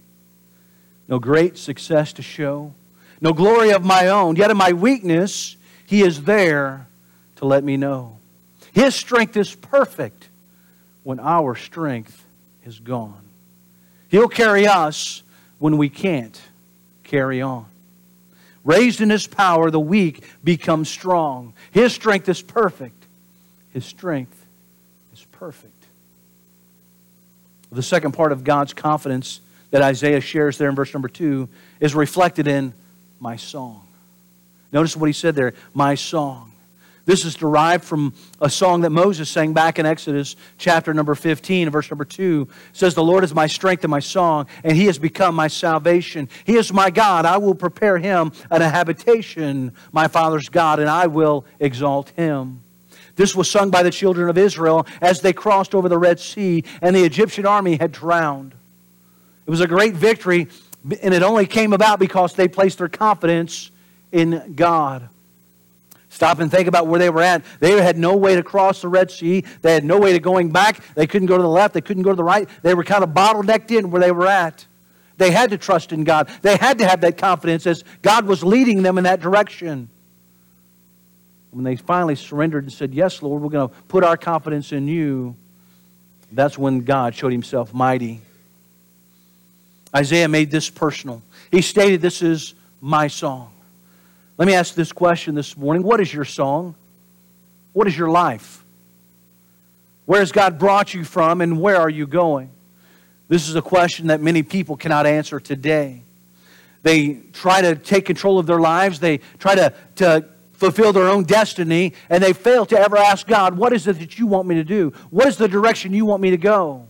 No 1.09 1.19
great 1.19 1.57
success 1.57 2.13
to 2.13 2.21
show, 2.21 2.73
no 3.19 3.33
glory 3.33 3.71
of 3.71 3.83
my 3.83 4.07
own. 4.07 4.37
Yet 4.37 4.49
in 4.51 4.57
my 4.57 4.71
weakness, 4.71 5.57
he 5.85 6.01
is 6.01 6.23
there 6.23 6.87
to 7.35 7.45
let 7.45 7.63
me 7.65 7.75
know. 7.75 8.19
His 8.71 8.95
strength 8.95 9.35
is 9.35 9.53
perfect 9.53 10.29
when 11.03 11.19
our 11.19 11.55
strength 11.55 12.25
is 12.65 12.79
gone. 12.79 13.21
He'll 14.07 14.29
carry 14.29 14.65
us 14.65 15.23
when 15.61 15.77
we 15.77 15.89
can't 15.89 16.41
carry 17.03 17.39
on. 17.39 17.67
Raised 18.63 18.99
in 18.99 19.11
His 19.11 19.27
power, 19.27 19.69
the 19.69 19.79
weak 19.79 20.23
become 20.43 20.85
strong. 20.85 21.53
His 21.69 21.93
strength 21.93 22.27
is 22.27 22.41
perfect. 22.41 23.05
His 23.71 23.85
strength 23.85 24.43
is 25.13 25.23
perfect. 25.31 25.85
The 27.71 27.83
second 27.83 28.13
part 28.13 28.31
of 28.31 28.43
God's 28.43 28.73
confidence 28.73 29.39
that 29.69 29.83
Isaiah 29.83 30.19
shares 30.19 30.57
there 30.57 30.67
in 30.67 30.75
verse 30.75 30.95
number 30.95 31.07
two 31.07 31.47
is 31.79 31.93
reflected 31.93 32.47
in 32.47 32.73
my 33.19 33.35
song. 33.35 33.85
Notice 34.71 34.97
what 34.97 35.05
he 35.05 35.13
said 35.13 35.35
there 35.35 35.53
my 35.75 35.93
song. 35.93 36.50
This 37.05 37.25
is 37.25 37.35
derived 37.35 37.83
from 37.83 38.13
a 38.39 38.49
song 38.49 38.81
that 38.81 38.91
Moses 38.91 39.29
sang 39.29 39.53
back 39.53 39.79
in 39.79 39.85
Exodus 39.85 40.35
chapter 40.57 40.93
number 40.93 41.15
15, 41.15 41.69
verse 41.69 41.89
number 41.89 42.05
2. 42.05 42.47
It 42.49 42.77
says, 42.77 42.93
The 42.93 43.03
Lord 43.03 43.23
is 43.23 43.33
my 43.33 43.47
strength 43.47 43.83
and 43.83 43.91
my 43.91 43.99
song, 43.99 44.47
and 44.63 44.77
he 44.77 44.85
has 44.85 44.99
become 44.99 45.33
my 45.33 45.47
salvation. 45.47 46.29
He 46.43 46.55
is 46.55 46.71
my 46.71 46.91
God. 46.91 47.25
I 47.25 47.37
will 47.37 47.55
prepare 47.55 47.97
him 47.97 48.31
an 48.51 48.61
habitation, 48.61 49.73
my 49.91 50.07
father's 50.07 50.49
God, 50.49 50.79
and 50.79 50.89
I 50.89 51.07
will 51.07 51.45
exalt 51.59 52.11
him. 52.11 52.61
This 53.15 53.35
was 53.35 53.49
sung 53.49 53.71
by 53.71 53.83
the 53.83 53.91
children 53.91 54.29
of 54.29 54.37
Israel 54.37 54.85
as 55.01 55.21
they 55.21 55.33
crossed 55.33 55.75
over 55.75 55.89
the 55.89 55.97
Red 55.97 56.19
Sea, 56.19 56.63
and 56.81 56.95
the 56.95 57.03
Egyptian 57.03 57.45
army 57.45 57.77
had 57.77 57.91
drowned. 57.91 58.53
It 59.45 59.49
was 59.49 59.61
a 59.61 59.67
great 59.67 59.95
victory, 59.95 60.47
and 61.01 61.13
it 61.13 61.23
only 61.23 61.47
came 61.47 61.73
about 61.73 61.99
because 61.99 62.33
they 62.33 62.47
placed 62.47 62.77
their 62.77 62.89
confidence 62.89 63.71
in 64.11 64.53
God. 64.55 65.09
Stop 66.11 66.39
and 66.39 66.51
think 66.51 66.67
about 66.67 66.87
where 66.87 66.99
they 66.99 67.09
were 67.09 67.21
at. 67.21 67.41
They 67.61 67.81
had 67.81 67.97
no 67.97 68.17
way 68.17 68.35
to 68.35 68.43
cross 68.43 68.81
the 68.81 68.89
Red 68.89 69.09
Sea. 69.09 69.45
They 69.61 69.73
had 69.73 69.85
no 69.85 69.97
way 69.97 70.11
to 70.11 70.19
going 70.19 70.51
back. 70.51 70.83
They 70.93 71.07
couldn't 71.07 71.27
go 71.27 71.37
to 71.37 71.41
the 71.41 71.49
left. 71.49 71.73
They 71.73 71.79
couldn't 71.79 72.03
go 72.03 72.09
to 72.09 72.17
the 72.17 72.23
right. 72.23 72.49
They 72.63 72.73
were 72.73 72.83
kind 72.83 73.01
of 73.01 73.11
bottlenecked 73.11 73.71
in 73.71 73.91
where 73.91 74.01
they 74.01 74.11
were 74.11 74.27
at. 74.27 74.65
They 75.15 75.31
had 75.31 75.51
to 75.51 75.57
trust 75.57 75.93
in 75.93 76.03
God. 76.03 76.29
They 76.41 76.57
had 76.57 76.79
to 76.79 76.85
have 76.85 76.99
that 77.01 77.17
confidence 77.17 77.65
as 77.65 77.85
God 78.01 78.25
was 78.25 78.43
leading 78.43 78.83
them 78.83 78.97
in 78.97 79.05
that 79.05 79.21
direction. 79.21 79.87
When 81.51 81.63
they 81.63 81.77
finally 81.77 82.15
surrendered 82.15 82.65
and 82.65 82.73
said, 82.73 82.93
Yes, 82.93 83.21
Lord, 83.21 83.41
we're 83.41 83.49
going 83.49 83.69
to 83.69 83.75
put 83.87 84.03
our 84.03 84.17
confidence 84.17 84.73
in 84.73 84.89
you, 84.89 85.37
that's 86.29 86.57
when 86.57 86.81
God 86.81 87.15
showed 87.15 87.31
himself 87.31 87.73
mighty. 87.73 88.19
Isaiah 89.95 90.27
made 90.27 90.51
this 90.51 90.69
personal. 90.69 91.21
He 91.51 91.61
stated, 91.61 92.01
This 92.01 92.21
is 92.21 92.53
my 92.81 93.07
song. 93.07 93.53
Let 94.37 94.47
me 94.47 94.53
ask 94.53 94.73
this 94.73 94.91
question 94.91 95.35
this 95.35 95.55
morning 95.57 95.83
What 95.83 95.99
is 96.01 96.13
your 96.13 96.25
song? 96.25 96.75
What 97.73 97.87
is 97.87 97.97
your 97.97 98.09
life? 98.09 98.63
Where 100.05 100.19
has 100.19 100.31
God 100.31 100.59
brought 100.59 100.93
you 100.93 101.03
from 101.03 101.41
and 101.41 101.61
where 101.61 101.77
are 101.77 101.89
you 101.89 102.05
going? 102.05 102.49
This 103.27 103.47
is 103.47 103.55
a 103.55 103.61
question 103.61 104.07
that 104.07 104.19
many 104.19 104.43
people 104.43 104.75
cannot 104.75 105.05
answer 105.05 105.39
today. 105.39 106.03
They 106.83 107.21
try 107.31 107.61
to 107.61 107.75
take 107.75 108.05
control 108.05 108.39
of 108.39 108.45
their 108.45 108.59
lives, 108.59 108.99
they 108.99 109.19
try 109.39 109.55
to, 109.55 109.73
to 109.97 110.25
fulfill 110.53 110.91
their 110.91 111.07
own 111.07 111.23
destiny, 111.23 111.93
and 112.09 112.21
they 112.21 112.33
fail 112.33 112.65
to 112.65 112.77
ever 112.77 112.97
ask 112.97 113.25
God, 113.27 113.57
What 113.57 113.73
is 113.73 113.87
it 113.87 113.99
that 113.99 114.19
you 114.19 114.27
want 114.27 114.47
me 114.47 114.55
to 114.55 114.63
do? 114.63 114.91
What 115.09 115.27
is 115.27 115.37
the 115.37 115.47
direction 115.47 115.93
you 115.93 116.05
want 116.05 116.21
me 116.21 116.31
to 116.31 116.37
go? 116.37 116.87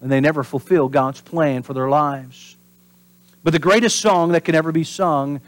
And 0.00 0.10
they 0.10 0.20
never 0.20 0.42
fulfill 0.42 0.88
God's 0.88 1.20
plan 1.20 1.62
for 1.62 1.72
their 1.72 1.88
lives. 1.88 2.55
But 3.46 3.52
the 3.52 3.60
greatest 3.60 4.00
song 4.00 4.32
that 4.32 4.44
can 4.44 4.56
ever 4.56 4.72
be 4.72 4.82
sung 4.82 5.40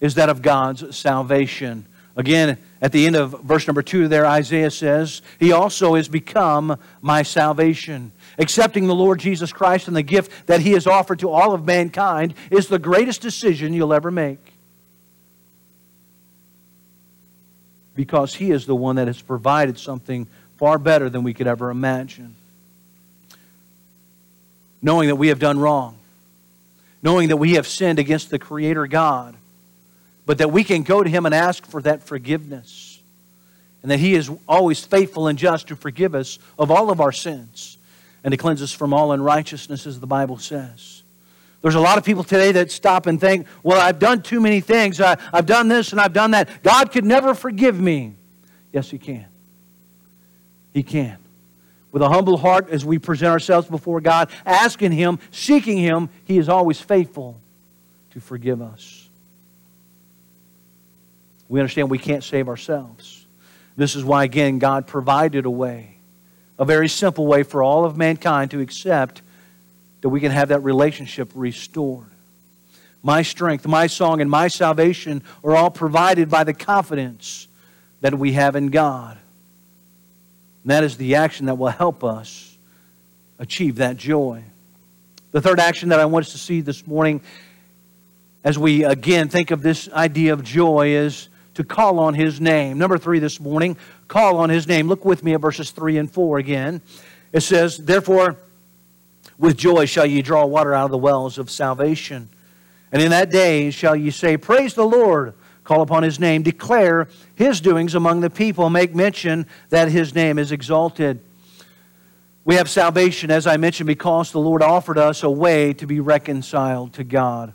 is 0.00 0.16
that 0.16 0.28
of 0.28 0.42
God's 0.42 0.96
salvation. 0.96 1.86
Again, 2.16 2.58
at 2.82 2.90
the 2.90 3.06
end 3.06 3.14
of 3.14 3.42
verse 3.42 3.68
number 3.68 3.80
two 3.80 4.08
there, 4.08 4.26
Isaiah 4.26 4.72
says, 4.72 5.22
He 5.38 5.52
also 5.52 5.94
has 5.94 6.08
become 6.08 6.76
my 7.00 7.22
salvation. 7.22 8.10
Accepting 8.40 8.88
the 8.88 8.94
Lord 8.96 9.20
Jesus 9.20 9.52
Christ 9.52 9.86
and 9.86 9.96
the 9.96 10.02
gift 10.02 10.48
that 10.48 10.62
He 10.62 10.72
has 10.72 10.88
offered 10.88 11.20
to 11.20 11.30
all 11.30 11.54
of 11.54 11.64
mankind 11.64 12.34
is 12.50 12.66
the 12.66 12.80
greatest 12.80 13.22
decision 13.22 13.72
you'll 13.72 13.94
ever 13.94 14.10
make. 14.10 14.52
Because 17.94 18.34
He 18.34 18.50
is 18.50 18.66
the 18.66 18.74
one 18.74 18.96
that 18.96 19.06
has 19.06 19.22
provided 19.22 19.78
something 19.78 20.26
far 20.56 20.76
better 20.76 21.08
than 21.08 21.22
we 21.22 21.32
could 21.32 21.46
ever 21.46 21.70
imagine. 21.70 22.34
Knowing 24.82 25.06
that 25.06 25.14
we 25.14 25.28
have 25.28 25.38
done 25.38 25.60
wrong, 25.60 26.00
knowing 27.04 27.28
that 27.28 27.36
we 27.36 27.52
have 27.52 27.66
sinned 27.66 27.98
against 27.98 28.30
the 28.30 28.38
Creator 28.38 28.86
God, 28.86 29.36
but 30.24 30.38
that 30.38 30.50
we 30.50 30.64
can 30.64 30.82
go 30.82 31.04
to 31.04 31.08
Him 31.08 31.26
and 31.26 31.34
ask 31.34 31.66
for 31.66 31.82
that 31.82 32.02
forgiveness. 32.02 33.02
And 33.82 33.90
that 33.90 33.98
He 34.00 34.14
is 34.14 34.30
always 34.48 34.82
faithful 34.82 35.28
and 35.28 35.38
just 35.38 35.68
to 35.68 35.76
forgive 35.76 36.14
us 36.14 36.38
of 36.58 36.70
all 36.70 36.90
of 36.90 37.02
our 37.02 37.12
sins 37.12 37.76
and 38.24 38.32
to 38.32 38.38
cleanse 38.38 38.62
us 38.62 38.72
from 38.72 38.94
all 38.94 39.12
unrighteousness, 39.12 39.86
as 39.86 40.00
the 40.00 40.06
Bible 40.06 40.38
says. 40.38 41.02
There's 41.60 41.74
a 41.74 41.80
lot 41.80 41.98
of 41.98 42.04
people 42.04 42.24
today 42.24 42.52
that 42.52 42.70
stop 42.70 43.06
and 43.06 43.20
think, 43.20 43.46
well, 43.62 43.78
I've 43.78 43.98
done 43.98 44.22
too 44.22 44.40
many 44.40 44.60
things. 44.60 44.98
I, 44.98 45.18
have 45.32 45.46
done 45.46 45.68
this 45.68 45.92
and 45.92 46.00
I've 46.00 46.14
done 46.14 46.30
that. 46.30 46.62
God 46.62 46.90
could 46.90 47.04
never 47.04 47.34
forgive 47.34 47.78
me. 47.78 48.14
Yes, 48.72 48.90
He 48.90 48.98
can. 48.98 49.26
He 50.72 50.82
can 50.82 51.18
with 51.94 52.02
a 52.02 52.08
humble 52.08 52.36
heart 52.36 52.70
as 52.70 52.84
we 52.84 52.98
present 52.98 53.30
ourselves 53.30 53.68
before 53.68 54.00
God, 54.00 54.28
asking 54.44 54.90
Him, 54.90 55.20
seeking 55.30 55.78
Him, 55.78 56.08
He 56.24 56.38
is 56.38 56.48
always 56.48 56.80
faithful 56.80 57.40
to 58.10 58.20
forgive 58.20 58.60
us. 58.60 59.08
We 61.48 61.60
understand 61.60 61.88
we 61.88 61.98
can't 61.98 62.24
save 62.24 62.48
ourselves. 62.48 63.24
This 63.76 63.94
is 63.94 64.02
why, 64.02 64.24
again, 64.24 64.58
God 64.58 64.88
provided 64.88 65.46
a 65.46 65.50
way, 65.50 65.98
a 66.58 66.64
very 66.64 66.88
simple 66.88 67.28
way 67.28 67.44
for 67.44 67.62
all 67.62 67.84
of 67.84 67.96
mankind 67.96 68.50
to 68.50 68.60
accept 68.60 69.22
that 70.00 70.08
we 70.08 70.18
can 70.18 70.32
have 70.32 70.48
that 70.48 70.64
relationship 70.64 71.30
restored. 71.32 72.10
My 73.04 73.22
strength, 73.22 73.68
my 73.68 73.86
song, 73.86 74.20
and 74.20 74.28
my 74.28 74.48
salvation 74.48 75.22
are 75.44 75.54
all 75.54 75.70
provided 75.70 76.28
by 76.28 76.42
the 76.42 76.54
confidence 76.54 77.46
that 78.00 78.18
we 78.18 78.32
have 78.32 78.56
in 78.56 78.70
God. 78.70 79.16
And 80.64 80.70
that 80.70 80.82
is 80.82 80.96
the 80.96 81.14
action 81.16 81.46
that 81.46 81.56
will 81.56 81.68
help 81.68 82.02
us 82.02 82.56
achieve 83.38 83.76
that 83.76 83.98
joy. 83.98 84.42
The 85.30 85.42
third 85.42 85.60
action 85.60 85.90
that 85.90 86.00
I 86.00 86.06
want 86.06 86.24
us 86.24 86.32
to 86.32 86.38
see 86.38 86.62
this 86.62 86.86
morning, 86.86 87.20
as 88.42 88.58
we 88.58 88.82
again 88.82 89.28
think 89.28 89.50
of 89.50 89.62
this 89.62 89.90
idea 89.90 90.32
of 90.32 90.42
joy, 90.42 90.88
is 90.88 91.28
to 91.54 91.64
call 91.64 91.98
on 91.98 92.14
His 92.14 92.40
name. 92.40 92.78
Number 92.78 92.96
three 92.96 93.18
this 93.18 93.38
morning, 93.38 93.76
call 94.08 94.38
on 94.38 94.48
His 94.48 94.66
name. 94.66 94.88
Look 94.88 95.04
with 95.04 95.22
me 95.22 95.34
at 95.34 95.40
verses 95.42 95.70
3 95.70 95.98
and 95.98 96.10
4 96.10 96.38
again. 96.38 96.80
It 97.32 97.42
says, 97.42 97.76
Therefore, 97.76 98.38
with 99.36 99.58
joy 99.58 99.84
shall 99.84 100.06
ye 100.06 100.22
draw 100.22 100.46
water 100.46 100.72
out 100.72 100.86
of 100.86 100.90
the 100.92 100.98
wells 100.98 101.36
of 101.36 101.50
salvation. 101.50 102.30
And 102.90 103.02
in 103.02 103.10
that 103.10 103.30
day 103.30 103.70
shall 103.70 103.96
ye 103.96 104.10
say, 104.10 104.38
Praise 104.38 104.72
the 104.72 104.86
Lord 104.86 105.34
call 105.64 105.80
upon 105.80 106.02
his 106.02 106.20
name, 106.20 106.42
declare 106.42 107.08
his 107.34 107.60
doings 107.60 107.94
among 107.94 108.20
the 108.20 108.30
people, 108.30 108.70
make 108.70 108.94
mention 108.94 109.46
that 109.70 109.88
his 109.88 110.14
name 110.14 110.38
is 110.38 110.52
exalted. 110.52 111.20
We 112.44 112.56
have 112.56 112.68
salvation, 112.68 113.30
as 113.30 113.46
I 113.46 113.56
mentioned, 113.56 113.86
because 113.86 114.30
the 114.30 114.40
Lord 114.40 114.62
offered 114.62 114.98
us 114.98 115.22
a 115.22 115.30
way 115.30 115.72
to 115.74 115.86
be 115.86 116.00
reconciled 116.00 116.92
to 116.94 117.04
God. 117.04 117.54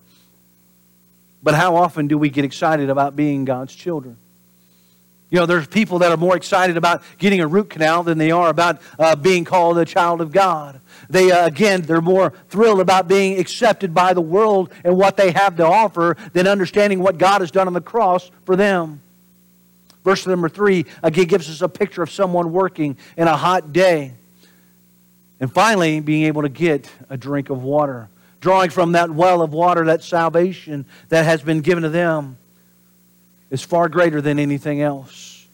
But 1.43 1.53
how 1.53 1.75
often 1.75 2.07
do 2.07 2.17
we 2.17 2.29
get 2.29 2.43
excited 2.43 2.89
about 2.89 3.15
being 3.15 3.45
God's 3.45 3.73
children? 3.73 4.17
You 5.29 5.39
know, 5.39 5.45
there's 5.45 5.67
people 5.67 5.99
that 5.99 6.11
are 6.11 6.17
more 6.17 6.35
excited 6.35 6.75
about 6.75 7.03
getting 7.19 7.39
a 7.39 7.47
root 7.47 7.69
canal 7.69 8.01
than 8.01 8.17
they 8.17 8.31
are 8.31 8.49
about 8.49 8.81
uh, 8.97 9.15
being 9.15 9.45
called 9.45 9.77
a 9.77 9.85
child 9.85 10.21
of 10.21 10.31
God. 10.31 10.81
They, 11.07 11.31
uh, 11.31 11.45
again, 11.45 11.83
they're 11.83 12.01
more 12.01 12.33
thrilled 12.49 12.79
about 12.79 13.07
being 13.07 13.39
accepted 13.39 13.93
by 13.93 14.13
the 14.13 14.21
world 14.21 14.73
and 14.83 14.97
what 14.97 15.17
they 15.17 15.31
have 15.31 15.55
to 15.57 15.65
offer 15.65 16.17
than 16.33 16.47
understanding 16.47 16.99
what 16.99 17.19
God 17.19 17.41
has 17.41 17.51
done 17.51 17.67
on 17.67 17.73
the 17.73 17.81
cross 17.81 18.31
for 18.43 18.55
them. 18.55 19.01
Verse 20.03 20.25
number 20.25 20.49
three, 20.49 20.85
again, 21.03 21.27
gives 21.27 21.47
us 21.49 21.61
a 21.61 21.69
picture 21.69 22.01
of 22.01 22.09
someone 22.09 22.51
working 22.51 22.97
in 23.15 23.27
a 23.27 23.37
hot 23.37 23.71
day. 23.71 24.13
And 25.39 25.53
finally, 25.53 25.99
being 25.99 26.23
able 26.23 26.41
to 26.41 26.49
get 26.49 26.89
a 27.07 27.17
drink 27.17 27.51
of 27.51 27.61
water, 27.61 28.09
drawing 28.41 28.71
from 28.71 28.93
that 28.93 29.11
well 29.11 29.43
of 29.43 29.53
water, 29.53 29.85
that 29.85 30.03
salvation 30.03 30.85
that 31.09 31.25
has 31.25 31.43
been 31.43 31.61
given 31.61 31.83
to 31.83 31.89
them 31.89 32.37
is 33.49 33.61
far 33.61 33.89
greater 33.89 34.21
than 34.21 34.39
anything 34.39 34.81
else. 34.81 35.47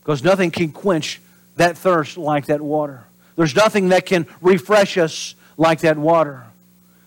Because 0.00 0.22
nothing 0.22 0.50
can 0.50 0.72
quench 0.72 1.20
that 1.56 1.78
thirst 1.78 2.18
like 2.18 2.46
that 2.46 2.60
water. 2.60 3.04
There's 3.36 3.54
nothing 3.54 3.88
that 3.88 4.06
can 4.06 4.26
refresh 4.40 4.98
us 4.98 5.34
like 5.56 5.80
that 5.80 5.96
water. 5.96 6.44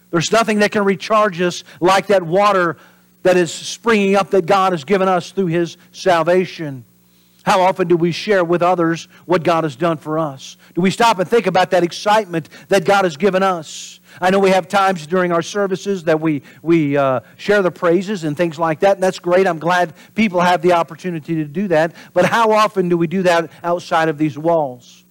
There's 0.10 0.32
nothing 0.32 0.60
that 0.60 0.72
can 0.72 0.84
recharge 0.84 1.42
us 1.42 1.64
like 1.80 2.08
that 2.08 2.24
water 2.24 2.78
that 3.24 3.38
is 3.38 3.54
springing 3.54 4.16
up 4.16 4.32
that 4.32 4.46
God 4.46 4.72
has 4.72 4.84
given 4.84 5.08
us 5.08 5.32
through 5.32 5.48
His 5.48 5.78
salvation. 5.92 6.86
How 7.48 7.62
often 7.62 7.88
do 7.88 7.96
we 7.96 8.12
share 8.12 8.44
with 8.44 8.62
others 8.62 9.08
what 9.26 9.42
God 9.42 9.64
has 9.64 9.78
done 9.78 9.96
for 9.96 10.20
us? 10.20 10.58
Do 10.76 10.82
we 10.82 10.92
stop 10.92 11.18
and 11.18 11.30
think 11.30 11.48
about 11.48 11.72
that 11.72 11.82
excitement 11.82 12.50
that 12.68 12.84
God 12.84 13.06
has 13.06 13.16
given 13.16 13.42
us? 13.42 14.02
I 14.20 14.32
know 14.32 14.40
we 14.40 14.50
have 14.50 14.68
times 14.68 15.08
during 15.08 15.32
our 15.32 15.42
services 15.42 16.04
that 16.04 16.20
we, 16.20 16.42
we 16.62 16.98
uh, 16.98 17.22
share 17.38 17.62
the 17.62 17.72
praises 17.72 18.26
and 18.26 18.36
things 18.36 18.60
like 18.60 18.82
that, 18.82 18.98
and 18.98 19.04
that's 19.04 19.20
great. 19.20 19.48
I'm 19.48 19.60
glad 19.60 19.94
people 20.14 20.42
have 20.42 20.62
the 20.62 20.74
opportunity 20.74 21.36
to 21.36 21.46
do 21.46 21.70
that. 21.70 21.96
But 22.12 22.26
how 22.26 22.52
often 22.52 22.90
do 22.90 22.98
we 22.98 23.08
do 23.08 23.24
that 23.24 23.50
outside 23.64 24.10
of 24.10 24.18
these 24.18 24.38
walls? 24.38 25.06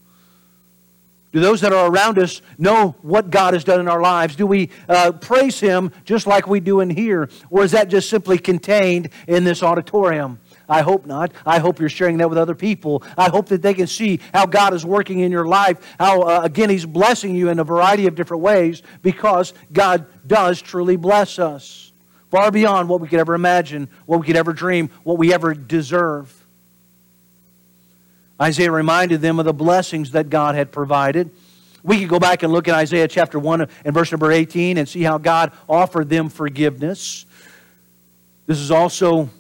Do 1.33 1.41
those 1.41 1.63
that 1.63 1.73
are 1.73 1.91
around 1.91 2.19
us 2.19 2.43
know 2.59 2.97
what 3.01 3.31
God 3.31 3.55
has 3.55 3.65
done 3.65 3.81
in 3.81 3.89
our 3.89 4.03
lives? 4.03 4.37
Do 4.37 4.47
we 4.47 4.69
uh, 4.91 5.13
praise 5.13 5.59
Him 5.59 5.91
just 6.05 6.27
like 6.27 6.47
we 6.47 6.61
do 6.61 6.81
in 6.81 6.91
here? 6.91 7.31
Or 7.49 7.65
is 7.65 7.73
that 7.73 7.89
just 7.89 8.11
simply 8.11 8.37
contained 8.37 9.09
in 9.27 9.45
this 9.45 9.63
auditorium? 9.63 10.39
I 10.69 10.83
hope 10.83 11.07
not. 11.07 11.33
I 11.45 11.59
hope 11.59 11.79
you're 11.79 11.89
sharing 11.89 12.19
that 12.19 12.29
with 12.29 12.39
other 12.39 12.55
people. 12.55 13.03
I 13.17 13.29
hope 13.29 13.49
that 13.51 13.63
they 13.63 13.75
can 13.75 13.87
see 13.87 14.21
how 14.35 14.47
God 14.47 14.75
is 14.75 14.85
working 14.85 15.21
in 15.21 15.31
your 15.31 15.47
life, 15.47 15.79
how, 15.99 16.23
uh, 16.23 16.41
again, 16.43 16.71
He's 16.71 16.87
blessing 16.87 17.35
you 17.35 17.49
in 17.49 17.59
a 17.59 17.65
variety 17.65 18.07
of 18.07 18.15
different 18.15 18.43
ways 18.43 18.83
because 19.03 19.55
God 19.73 20.07
does 20.27 20.61
truly 20.61 20.97
bless 20.97 21.39
us. 21.39 21.93
Far 22.31 22.51
beyond 22.51 22.89
what 22.89 23.01
we 23.01 23.09
could 23.09 23.21
ever 23.21 23.35
imagine, 23.35 23.89
what 24.05 24.21
we 24.21 24.27
could 24.27 24.37
ever 24.37 24.53
dream, 24.53 24.91
what 25.05 25.19
we 25.19 25.33
ever 25.33 25.55
deserve. 25.55 26.33
Isaiah 28.41 28.71
reminded 28.71 29.21
them 29.21 29.39
of 29.39 29.45
the 29.45 29.55
blessings 29.55 30.11
that 30.11 30.29
God 30.29 30.55
had 30.55 30.71
provided. 30.71 31.31
We 31.83 32.01
could 32.01 32.09
go 32.09 32.19
back 32.19 32.43
and 32.43 32.53
look 32.53 32.67
at 32.67 32.75
Isaiah 32.75 33.07
chapter 33.07 33.39
1 33.39 33.69
and 33.85 33.95
verse 33.95 34.11
number 34.11 34.33
18 34.33 34.77
and 34.77 34.89
see 34.89 35.03
how 35.03 35.19
God 35.19 35.53
offered 35.69 36.09
them 36.09 36.29
forgiveness. 36.29 37.25
This 38.47 38.59
is 38.59 38.71
also 38.71 39.31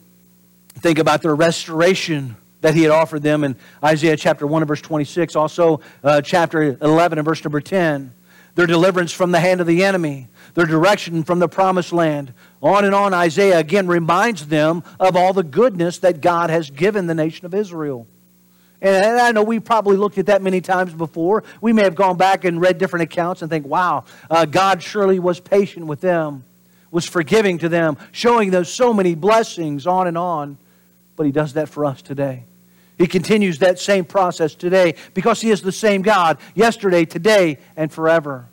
Think 0.79 0.99
about 0.99 1.23
the 1.23 1.33
restoration 1.33 2.37
that 2.61 2.75
he 2.75 2.83
had 2.83 2.91
offered 2.91 3.23
them 3.23 3.45
in 3.45 3.57
Isaiah 3.83 4.17
chapter 4.17 4.47
1 4.47 4.63
and 4.63 4.69
verse 4.69 4.83
26, 4.83 5.35
also 5.35 5.81
uh, 6.05 6.21
chapter 6.21 6.77
11 6.81 7.19
and 7.19 7.25
verse 7.25 7.43
number 7.43 7.61
10. 7.61 8.13
Their 8.57 8.67
deliverance 8.67 9.13
from 9.13 9.33
the 9.33 9.41
hand 9.41 9.61
of 9.61 9.67
the 9.67 9.85
enemy, 9.85 10.29
their 10.55 10.67
direction 10.67 11.25
from 11.25 11.39
the 11.39 11.49
promised 11.49 11.93
land. 11.93 12.33
On 12.63 12.85
and 12.85 12.95
on, 12.95 13.15
Isaiah 13.15 13.59
again 13.59 13.87
reminds 13.87 14.49
them 14.49 14.83
of 15.01 15.17
all 15.17 15.33
the 15.33 15.43
goodness 15.43 15.99
that 15.99 16.21
God 16.21 16.51
has 16.51 16.71
given 16.71 17.07
the 17.07 17.15
nation 17.15 17.47
of 17.47 17.55
Israel. 17.55 18.07
And 18.83 19.19
I 19.19 19.33
know 19.33 19.43
we 19.43 19.61
probably 19.61 19.97
looked 19.97 20.19
at 20.19 20.27
that 20.27 20.43
many 20.43 20.61
times 20.61 20.93
before. 20.93 21.45
We 21.63 21.73
may 21.73 21.83
have 21.85 21.95
gone 21.95 22.19
back 22.19 22.45
and 22.45 22.61
read 22.61 22.77
different 22.77 23.05
accounts 23.05 23.41
and 23.41 23.51
think, 23.51 23.67
wow, 23.67 24.05
uh, 24.31 24.45
God 24.45 24.83
surely 24.83 25.19
was 25.19 25.41
patient 25.41 25.87
with 25.87 26.03
them, 26.03 26.45
was 26.91 27.07
forgiving 27.07 27.59
to 27.59 27.71
them, 27.71 27.97
showing 28.13 28.51
them 28.51 28.65
so 28.65 28.93
many 28.93 29.15
blessings, 29.15 29.87
on 29.87 30.07
and 30.07 30.19
on 30.19 30.59
but 31.17 31.27
He 31.27 31.33
does 31.33 31.55
that 31.55 31.69
for 31.69 31.85
us 31.85 32.03
today. 32.03 32.45
He 32.99 33.07
continues 33.07 33.59
that 33.59 33.79
same 33.79 34.05
process 34.05 34.55
today 34.55 34.95
because 35.15 35.41
He 35.41 35.51
is 35.51 35.63
the 35.63 35.73
same 35.73 36.03
God 36.03 36.39
yesterday, 36.55 37.05
today, 37.05 37.59
and 37.77 37.93
forever. 37.93 38.49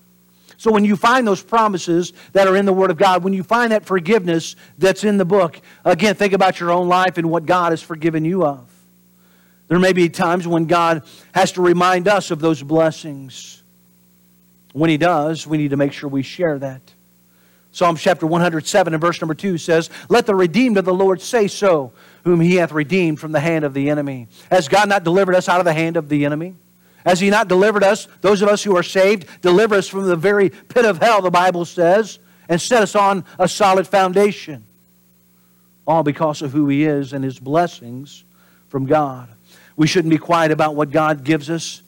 So 0.58 0.72
when 0.72 0.86
you 0.86 0.96
find 0.96 1.28
those 1.28 1.42
promises 1.42 2.14
that 2.34 2.48
are 2.48 2.56
in 2.56 2.66
the 2.66 2.74
Word 2.74 2.92
of 2.92 2.98
God, 2.98 3.24
when 3.24 3.34
you 3.34 3.44
find 3.44 3.72
that 3.72 3.86
forgiveness 3.86 4.56
that's 4.78 5.04
in 5.04 5.18
the 5.18 5.26
book, 5.26 5.60
again, 5.84 6.16
think 6.16 6.34
about 6.34 6.60
your 6.60 6.72
own 6.72 6.88
life 6.88 7.18
and 7.18 7.30
what 7.30 7.46
God 7.46 7.72
has 7.72 7.82
forgiven 7.82 8.24
you 8.24 8.46
of. 8.46 8.70
There 9.68 9.80
may 9.80 9.94
be 9.94 10.10
times 10.10 10.48
when 10.48 10.66
God 10.66 11.04
has 11.34 11.54
to 11.54 11.62
remind 11.62 12.08
us 12.08 12.32
of 12.32 12.40
those 12.40 12.62
blessings. 12.62 13.64
When 14.74 14.90
He 14.90 14.98
does, 14.98 15.48
we 15.48 15.58
need 15.58 15.72
to 15.72 15.78
make 15.78 15.94
sure 15.94 16.10
we 16.10 16.24
share 16.24 16.60
that. 16.60 16.82
Psalm 17.74 17.96
chapter 17.96 18.28
107 18.28 18.94
and 18.94 19.02
verse 19.02 19.20
number 19.20 19.34
2 19.34 19.58
says, 19.58 19.90
Let 20.08 20.28
the 20.28 20.36
redeemed 20.36 20.78
of 20.78 20.86
the 20.86 20.94
Lord 20.94 21.20
say 21.22 21.48
so, 21.48 21.92
whom 22.24 22.40
he 22.40 22.56
hath 22.58 22.72
redeemed 22.72 23.20
from 23.20 23.32
the 23.32 23.40
hand 23.40 23.66
of 23.66 23.74
the 23.74 23.90
enemy. 23.90 24.28
Has 24.52 24.68
God 24.68 24.88
not 24.88 25.04
delivered 25.04 25.34
us 25.34 25.50
out 25.50 25.58
of 25.60 25.66
the 25.66 25.74
hand 25.74 25.98
of 25.98 26.08
the 26.08 26.24
enemy? 26.24 26.54
Has 27.04 27.20
he 27.20 27.32
not 27.32 27.48
delivered 27.48 27.84
us, 27.84 28.08
those 28.22 28.44
of 28.44 28.48
us 28.48 28.64
who 28.64 28.78
are 28.78 28.84
saved, 28.84 29.26
deliver 29.42 29.74
us 29.74 29.88
from 29.88 30.06
the 30.06 30.16
very 30.16 30.52
pit 30.52 30.86
of 30.86 31.00
hell, 31.00 31.20
the 31.20 31.32
Bible 31.32 31.66
says, 31.66 32.20
and 32.48 32.62
set 32.62 32.84
us 32.84 32.96
on 32.96 33.26
a 33.40 33.48
solid 33.48 33.88
foundation? 33.88 34.64
All 35.88 36.04
because 36.04 36.44
of 36.44 36.52
who 36.52 36.68
he 36.68 36.84
is 36.84 37.12
and 37.12 37.26
his 37.26 37.40
blessings 37.40 38.24
from 38.68 38.86
God. 38.86 39.30
We 39.76 39.88
shouldn't 39.88 40.12
be 40.12 40.20
quiet 40.20 40.52
about 40.52 40.76
what 40.76 40.92
God 40.92 41.24
gives 41.24 41.50
us. 41.50 41.82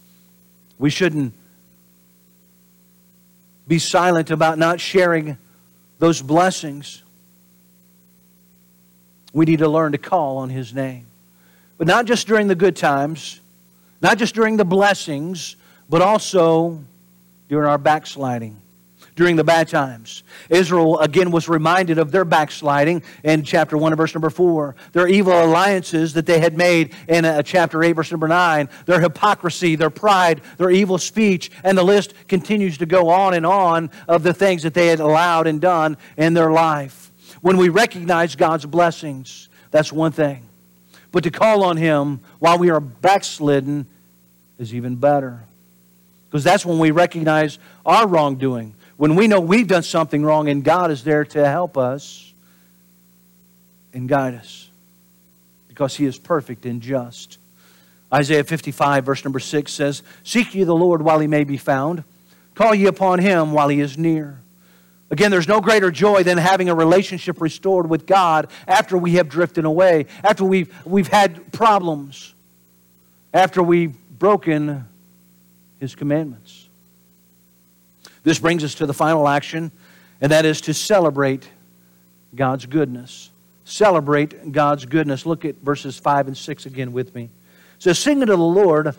We 0.79 0.89
shouldn't 0.89 1.35
be 3.67 3.77
silent 3.77 4.31
about 4.31 4.57
not 4.57 4.79
sharing 4.79 5.37
those 5.99 6.21
blessings, 6.21 7.03
we 9.33 9.45
need 9.45 9.59
to 9.59 9.69
learn 9.69 9.91
to 9.93 9.97
call 9.97 10.37
on 10.37 10.49
His 10.49 10.73
name. 10.73 11.05
But 11.77 11.87
not 11.87 12.05
just 12.05 12.27
during 12.27 12.47
the 12.47 12.55
good 12.55 12.75
times, 12.75 13.41
not 14.01 14.17
just 14.17 14.35
during 14.35 14.57
the 14.57 14.65
blessings, 14.65 15.55
but 15.89 16.01
also 16.01 16.83
during 17.49 17.67
our 17.67 17.77
backsliding 17.77 18.61
during 19.15 19.37
the 19.37 19.43
bad 19.43 19.67
times. 19.67 20.23
Israel, 20.49 20.99
again, 20.99 21.31
was 21.31 21.47
reminded 21.47 21.97
of 21.97 22.11
their 22.11 22.25
backsliding 22.25 23.01
in 23.23 23.43
chapter 23.43 23.77
1 23.77 23.93
and 23.93 23.97
verse 23.97 24.13
number 24.13 24.29
4. 24.29 24.75
Their 24.91 25.07
evil 25.07 25.33
alliances 25.33 26.13
that 26.13 26.25
they 26.25 26.39
had 26.39 26.57
made 26.57 26.93
in 27.07 27.23
uh, 27.23 27.41
chapter 27.41 27.81
8, 27.83 27.93
verse 27.93 28.11
number 28.11 28.27
9. 28.27 28.69
Their 28.85 28.99
hypocrisy, 28.99 29.75
their 29.75 29.89
pride, 29.89 30.41
their 30.57 30.69
evil 30.69 30.97
speech, 30.97 31.49
and 31.63 31.77
the 31.77 31.83
list 31.83 32.13
continues 32.27 32.77
to 32.79 32.85
go 32.85 33.09
on 33.09 33.33
and 33.33 33.45
on 33.45 33.89
of 34.07 34.23
the 34.23 34.33
things 34.33 34.63
that 34.63 34.73
they 34.73 34.87
had 34.87 34.99
allowed 34.99 35.47
and 35.47 35.61
done 35.61 35.97
in 36.17 36.33
their 36.33 36.51
life. 36.51 37.11
When 37.41 37.57
we 37.57 37.69
recognize 37.69 38.35
God's 38.35 38.65
blessings, 38.65 39.49
that's 39.71 39.93
one 39.93 40.11
thing. 40.11 40.47
But 41.11 41.23
to 41.23 41.31
call 41.31 41.63
on 41.63 41.77
Him 41.77 42.19
while 42.39 42.57
we 42.57 42.69
are 42.69 42.81
backslidden 42.81 43.87
is 44.59 44.73
even 44.73 44.97
better. 44.97 45.43
Because 46.25 46.43
that's 46.43 46.65
when 46.65 46.79
we 46.79 46.91
recognize 46.91 47.59
our 47.85 48.07
wrongdoing 48.07 48.75
when 48.97 49.15
we 49.15 49.27
know 49.27 49.39
we've 49.39 49.67
done 49.67 49.83
something 49.83 50.23
wrong 50.23 50.47
and 50.47 50.63
God 50.63 50.91
is 50.91 51.03
there 51.03 51.25
to 51.25 51.47
help 51.47 51.77
us 51.77 52.33
and 53.93 54.07
guide 54.07 54.35
us 54.35 54.69
because 55.67 55.95
He 55.95 56.05
is 56.05 56.17
perfect 56.17 56.65
and 56.65 56.81
just. 56.81 57.37
Isaiah 58.13 58.43
55, 58.43 59.03
verse 59.05 59.25
number 59.25 59.39
6 59.39 59.71
says, 59.71 60.03
Seek 60.23 60.55
ye 60.55 60.63
the 60.63 60.75
Lord 60.75 61.01
while 61.01 61.19
He 61.19 61.27
may 61.27 61.43
be 61.43 61.57
found, 61.57 62.03
call 62.53 62.73
ye 62.73 62.85
upon 62.85 63.19
Him 63.19 63.51
while 63.51 63.67
He 63.67 63.81
is 63.81 63.97
near. 63.97 64.39
Again, 65.11 65.31
there's 65.31 65.47
no 65.47 65.61
greater 65.61 65.91
joy 65.91 66.23
than 66.23 66.37
having 66.37 66.69
a 66.69 66.75
relationship 66.75 67.39
restored 67.39 67.89
with 67.89 68.07
God 68.07 68.49
after 68.67 68.97
we 68.97 69.13
have 69.13 69.29
drifted 69.29 69.65
away, 69.65 70.07
after 70.23 70.43
we've, 70.43 70.73
we've 70.85 71.07
had 71.07 71.51
problems, 71.51 72.33
after 73.33 73.61
we've 73.61 73.95
broken 74.17 74.85
His 75.79 75.93
commandments. 75.93 76.64
This 78.25 78.39
brings 78.39 78.63
us 78.63 78.73
to 78.75 78.87
the 78.87 78.93
final 78.93 79.27
action, 79.27 79.71
and 80.19 80.31
that 80.31 80.45
is 80.45 80.59
to 80.61 80.73
celebrate 80.73 81.47
God's 82.35 82.65
goodness. 82.65 83.29
Celebrate 83.65 84.51
God's 84.51 84.85
goodness. 84.85 85.27
Look 85.27 85.45
at 85.45 85.57
verses 85.57 85.99
5 85.99 86.27
and 86.27 86.35
6 86.35 86.65
again 86.65 86.91
with 86.91 87.13
me. 87.13 87.25
It 87.25 87.29
says, 87.83 87.99
Sing 87.99 88.21
unto 88.21 88.35
the 88.35 88.43
Lord, 88.43 88.95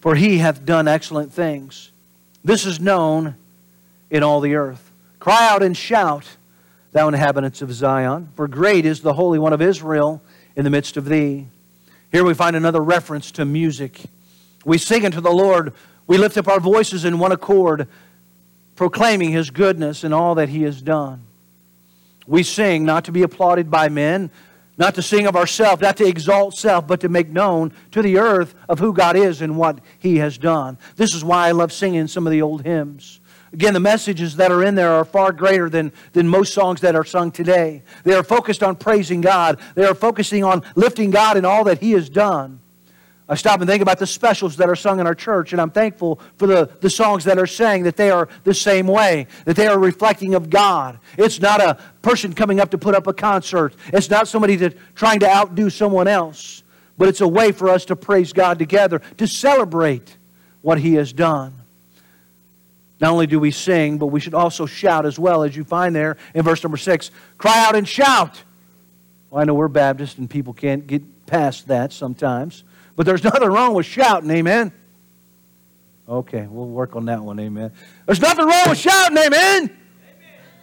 for 0.00 0.16
he 0.16 0.38
hath 0.38 0.64
done 0.64 0.88
excellent 0.88 1.32
things. 1.32 1.92
This 2.44 2.66
is 2.66 2.80
known 2.80 3.36
in 4.10 4.24
all 4.24 4.40
the 4.40 4.56
earth. 4.56 4.90
Cry 5.20 5.48
out 5.50 5.62
and 5.62 5.76
shout, 5.76 6.24
thou 6.90 7.06
inhabitants 7.06 7.62
of 7.62 7.72
Zion, 7.72 8.28
for 8.34 8.48
great 8.48 8.84
is 8.84 9.02
the 9.02 9.14
Holy 9.14 9.38
One 9.38 9.52
of 9.52 9.62
Israel 9.62 10.20
in 10.56 10.64
the 10.64 10.70
midst 10.70 10.96
of 10.96 11.04
thee. 11.04 11.46
Here 12.10 12.24
we 12.24 12.34
find 12.34 12.56
another 12.56 12.80
reference 12.80 13.30
to 13.32 13.44
music. 13.44 14.02
We 14.64 14.78
sing 14.78 15.06
unto 15.06 15.20
the 15.20 15.30
Lord, 15.30 15.74
we 16.08 16.18
lift 16.18 16.36
up 16.36 16.48
our 16.48 16.58
voices 16.58 17.04
in 17.04 17.20
one 17.20 17.30
accord 17.30 17.86
proclaiming 18.78 19.32
His 19.32 19.50
goodness 19.50 20.04
and 20.04 20.14
all 20.14 20.36
that 20.36 20.48
He 20.48 20.62
has 20.62 20.80
done. 20.80 21.24
We 22.28 22.44
sing 22.44 22.84
not 22.84 23.06
to 23.06 23.12
be 23.12 23.22
applauded 23.22 23.72
by 23.72 23.88
men, 23.88 24.30
not 24.76 24.94
to 24.94 25.02
sing 25.02 25.26
of 25.26 25.34
ourselves, 25.34 25.82
not 25.82 25.96
to 25.96 26.06
exalt 26.06 26.54
self, 26.54 26.86
but 26.86 27.00
to 27.00 27.08
make 27.08 27.28
known 27.28 27.72
to 27.90 28.02
the 28.02 28.18
earth 28.18 28.54
of 28.68 28.78
who 28.78 28.92
God 28.92 29.16
is 29.16 29.42
and 29.42 29.58
what 29.58 29.80
He 29.98 30.18
has 30.18 30.38
done. 30.38 30.78
This 30.94 31.12
is 31.12 31.24
why 31.24 31.48
I 31.48 31.50
love 31.50 31.72
singing 31.72 32.06
some 32.06 32.24
of 32.24 32.30
the 32.30 32.40
old 32.40 32.62
hymns. 32.62 33.20
Again, 33.52 33.74
the 33.74 33.80
messages 33.80 34.36
that 34.36 34.52
are 34.52 34.62
in 34.62 34.76
there 34.76 34.92
are 34.92 35.04
far 35.04 35.32
greater 35.32 35.68
than, 35.68 35.90
than 36.12 36.28
most 36.28 36.54
songs 36.54 36.80
that 36.82 36.94
are 36.94 37.04
sung 37.04 37.32
today. 37.32 37.82
They 38.04 38.14
are 38.14 38.22
focused 38.22 38.62
on 38.62 38.76
praising 38.76 39.20
God, 39.20 39.58
they 39.74 39.86
are 39.86 39.94
focusing 39.94 40.44
on 40.44 40.62
lifting 40.76 41.10
God 41.10 41.36
and 41.36 41.44
all 41.44 41.64
that 41.64 41.80
He 41.80 41.92
has 41.92 42.08
done. 42.08 42.60
I 43.28 43.34
stop 43.34 43.60
and 43.60 43.68
think 43.68 43.82
about 43.82 43.98
the 43.98 44.06
specials 44.06 44.56
that 44.56 44.70
are 44.70 44.76
sung 44.76 45.00
in 45.00 45.06
our 45.06 45.14
church, 45.14 45.52
and 45.52 45.60
I'm 45.60 45.70
thankful 45.70 46.18
for 46.36 46.46
the, 46.46 46.70
the 46.80 46.88
songs 46.88 47.24
that 47.24 47.38
are 47.38 47.46
sang 47.46 47.82
that 47.82 47.96
they 47.96 48.10
are 48.10 48.28
the 48.44 48.54
same 48.54 48.86
way, 48.86 49.26
that 49.44 49.54
they 49.54 49.66
are 49.66 49.78
reflecting 49.78 50.34
of 50.34 50.48
God. 50.48 50.98
It's 51.18 51.38
not 51.38 51.60
a 51.60 51.78
person 52.00 52.32
coming 52.32 52.58
up 52.58 52.70
to 52.70 52.78
put 52.78 52.94
up 52.94 53.06
a 53.06 53.12
concert, 53.12 53.74
it's 53.88 54.08
not 54.08 54.28
somebody 54.28 54.56
to, 54.58 54.70
trying 54.94 55.20
to 55.20 55.28
outdo 55.28 55.68
someone 55.68 56.08
else, 56.08 56.62
but 56.96 57.08
it's 57.08 57.20
a 57.20 57.28
way 57.28 57.52
for 57.52 57.68
us 57.68 57.84
to 57.86 57.96
praise 57.96 58.32
God 58.32 58.58
together, 58.58 59.00
to 59.18 59.26
celebrate 59.26 60.16
what 60.62 60.78
He 60.78 60.94
has 60.94 61.12
done. 61.12 61.54
Not 63.00 63.12
only 63.12 63.26
do 63.26 63.38
we 63.38 63.50
sing, 63.50 63.98
but 63.98 64.06
we 64.06 64.20
should 64.20 64.34
also 64.34 64.66
shout 64.66 65.06
as 65.06 65.18
well, 65.18 65.42
as 65.42 65.54
you 65.56 65.64
find 65.64 65.94
there 65.94 66.16
in 66.34 66.42
verse 66.42 66.62
number 66.64 66.78
six. 66.78 67.10
Cry 67.36 67.64
out 67.64 67.76
and 67.76 67.86
shout. 67.86 68.42
Well, 69.30 69.42
I 69.42 69.44
know 69.44 69.54
we're 69.54 69.68
Baptists 69.68 70.18
and 70.18 70.28
people 70.28 70.52
can't 70.52 70.86
get 70.86 71.26
past 71.26 71.68
that 71.68 71.92
sometimes, 71.92 72.64
but 72.98 73.06
there's 73.06 73.22
nothing 73.22 73.48
wrong 73.48 73.74
with 73.74 73.86
shouting, 73.86 74.28
amen? 74.28 74.72
Okay, 76.08 76.48
we'll 76.50 76.66
work 76.66 76.96
on 76.96 77.04
that 77.04 77.22
one, 77.22 77.38
amen. 77.38 77.70
There's 78.06 78.20
nothing 78.20 78.44
wrong 78.44 78.70
with 78.70 78.78
shouting, 78.78 79.16
amen? 79.16 79.78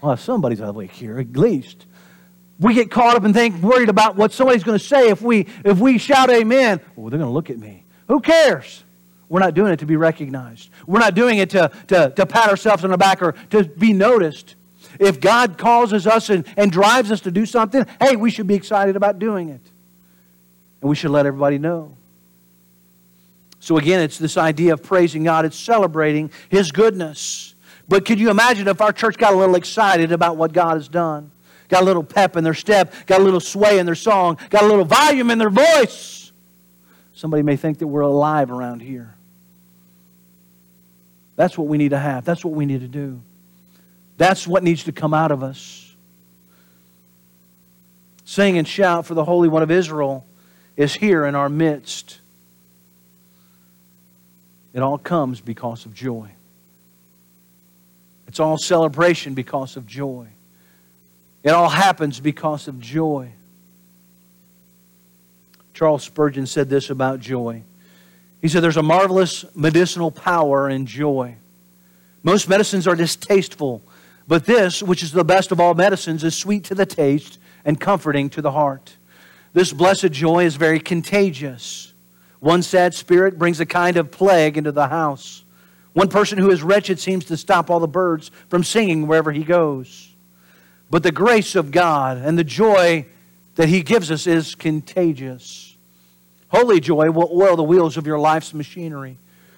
Well, 0.01 0.17
somebody's 0.17 0.59
awake 0.59 0.91
here, 0.91 1.17
at 1.17 1.37
least. 1.37 1.85
We 2.59 2.73
get 2.73 2.91
caught 2.91 3.15
up 3.15 3.23
and 3.23 3.33
think, 3.33 3.63
worried 3.63 3.87
about 3.87 4.17
what 4.17 4.33
somebody's 4.33 4.65
going 4.65 4.77
to 4.77 4.83
say 4.83 5.07
if 5.07 5.21
we, 5.21 5.47
if 5.63 5.79
we 5.79 5.97
shout 5.97 6.29
amen. 6.29 6.81
Well, 6.97 7.09
they're 7.09 7.19
going 7.19 7.29
to 7.29 7.33
look 7.33 7.49
at 7.49 7.57
me. 7.57 7.85
Who 8.09 8.19
cares? 8.19 8.83
We're 9.29 9.39
not 9.39 9.53
doing 9.53 9.71
it 9.71 9.79
to 9.79 9.85
be 9.85 9.95
recognized. 9.95 10.71
We're 10.85 10.99
not 10.99 11.15
doing 11.15 11.37
it 11.37 11.51
to, 11.51 11.71
to, 11.87 12.11
to 12.17 12.25
pat 12.25 12.49
ourselves 12.49 12.83
on 12.83 12.91
the 12.91 12.97
back 12.97 13.21
or 13.21 13.31
to 13.51 13.63
be 13.63 13.93
noticed. 13.93 14.55
If 14.99 15.21
God 15.21 15.57
causes 15.57 16.05
us 16.05 16.29
and, 16.29 16.45
and 16.57 16.69
drives 16.69 17.13
us 17.13 17.21
to 17.21 17.31
do 17.31 17.45
something, 17.45 17.85
hey, 18.01 18.17
we 18.17 18.29
should 18.29 18.47
be 18.47 18.55
excited 18.55 18.97
about 18.97 19.19
doing 19.19 19.47
it. 19.47 19.61
And 20.81 20.89
we 20.89 20.97
should 20.97 21.11
let 21.11 21.25
everybody 21.25 21.59
know. 21.59 21.95
So, 23.65 23.79
again, 23.79 23.99
it's 23.99 24.19
this 24.19 24.37
idea 24.37 24.73
of 24.73 24.83
praising 24.83 25.23
God, 25.23 25.43
it's 25.43 25.57
celebrating 25.57 26.29
His 26.49 26.71
goodness. 26.71 27.55
But 27.87 28.05
could 28.05 28.19
you 28.19 28.29
imagine 28.29 28.67
if 28.67 28.79
our 28.79 28.93
church 28.93 29.17
got 29.17 29.33
a 29.33 29.35
little 29.35 29.55
excited 29.55 30.11
about 30.11 30.37
what 30.37 30.53
God 30.53 30.75
has 30.75 30.87
done? 30.87 31.31
Got 31.69 31.81
a 31.81 31.85
little 31.85 32.03
pep 32.03 32.37
in 32.37 32.43
their 32.43 32.53
step, 32.53 32.93
got 33.07 33.21
a 33.21 33.23
little 33.23 33.39
sway 33.39 33.79
in 33.79 33.87
their 33.87 33.95
song, 33.95 34.37
got 34.51 34.61
a 34.61 34.67
little 34.67 34.85
volume 34.85 35.31
in 35.31 35.39
their 35.39 35.49
voice. 35.49 36.31
Somebody 37.13 37.41
may 37.41 37.55
think 37.55 37.79
that 37.79 37.87
we're 37.87 38.01
alive 38.01 38.51
around 38.51 38.81
here. 38.81 39.15
That's 41.35 41.57
what 41.57 41.65
we 41.65 41.79
need 41.79 41.89
to 41.89 41.97
have. 41.97 42.23
That's 42.23 42.45
what 42.45 42.53
we 42.53 42.67
need 42.67 42.81
to 42.81 42.87
do. 42.87 43.19
That's 44.17 44.47
what 44.47 44.61
needs 44.61 44.83
to 44.83 44.91
come 44.91 45.15
out 45.15 45.31
of 45.31 45.41
us. 45.41 45.95
Sing 48.25 48.59
and 48.59 48.67
shout 48.67 49.07
for 49.07 49.15
the 49.15 49.25
Holy 49.25 49.49
One 49.49 49.63
of 49.63 49.71
Israel 49.71 50.23
is 50.77 50.93
here 50.93 51.25
in 51.25 51.33
our 51.33 51.49
midst. 51.49 52.19
It 54.75 54.83
all 54.83 54.97
comes 54.97 55.39
because 55.39 55.85
of 55.85 55.93
joy. 55.93 56.29
It's 58.27 58.41
all 58.41 58.57
celebration 58.57 59.33
because 59.33 59.77
of 59.77 59.87
joy. 59.87 60.27
It 61.43 61.51
all 61.51 61.69
happens 61.69 62.19
because 62.19 62.67
of 62.67 62.81
joy. 62.81 63.31
Charles 65.73 66.03
Spurgeon 66.03 66.45
said 66.45 66.69
this 66.69 66.89
about 66.89 67.21
joy. 67.21 67.63
He 68.41 68.49
said, 68.49 68.61
There's 68.61 68.75
a 68.75 68.83
marvelous 68.83 69.45
medicinal 69.55 70.11
power 70.11 70.69
in 70.69 70.85
joy. 70.85 71.37
Most 72.21 72.49
medicines 72.49 72.85
are 72.85 72.97
distasteful, 72.97 73.81
but 74.27 74.45
this, 74.45 74.83
which 74.83 75.03
is 75.03 75.13
the 75.13 75.23
best 75.23 75.53
of 75.53 75.61
all 75.61 75.73
medicines, 75.73 76.21
is 76.25 76.35
sweet 76.35 76.65
to 76.65 76.75
the 76.75 76.85
taste 76.85 77.39
and 77.63 77.79
comforting 77.79 78.29
to 78.31 78.41
the 78.41 78.51
heart. 78.51 78.97
This 79.53 79.71
blessed 79.71 80.11
joy 80.11 80.43
is 80.43 80.57
very 80.57 80.81
contagious. 80.81 81.93
One 82.45 82.61
sad 82.61 82.93
spirit 82.93 83.39
brings 83.39 83.59
a 83.59 83.65
kind 83.65 83.97
of 83.97 84.11
plague 84.11 84.55
into 84.55 84.71
the 84.71 84.87
house. 84.87 85.43
One 85.93 86.09
person 86.09 86.37
who 86.37 86.51
is 86.51 86.61
wretched 86.61 86.99
seems 86.99 87.25
to 87.25 87.37
stop 87.37 87.71
all 87.71 87.79
the 87.79 87.87
birds 87.87 88.29
from 88.49 88.63
singing 88.63 89.07
wherever 89.07 89.31
he 89.31 89.43
goes. 89.43 90.15
But 90.91 91.01
the 91.01 91.11
grace 91.11 91.55
of 91.55 91.71
God 91.71 92.17
and 92.17 92.37
the 92.37 92.43
joy 92.43 93.07
that 93.55 93.67
He 93.67 93.81
gives 93.81 94.11
us 94.11 94.27
is 94.27 94.53
contagious. 94.53 95.75
Holy 96.49 96.79
joy 96.79 97.09
will 97.09 97.31
oil 97.33 97.55
the 97.55 97.63
wheels 97.63 97.97
of 97.97 98.05
your 98.05 98.19
life's 98.19 98.53
machinery. 98.53 99.17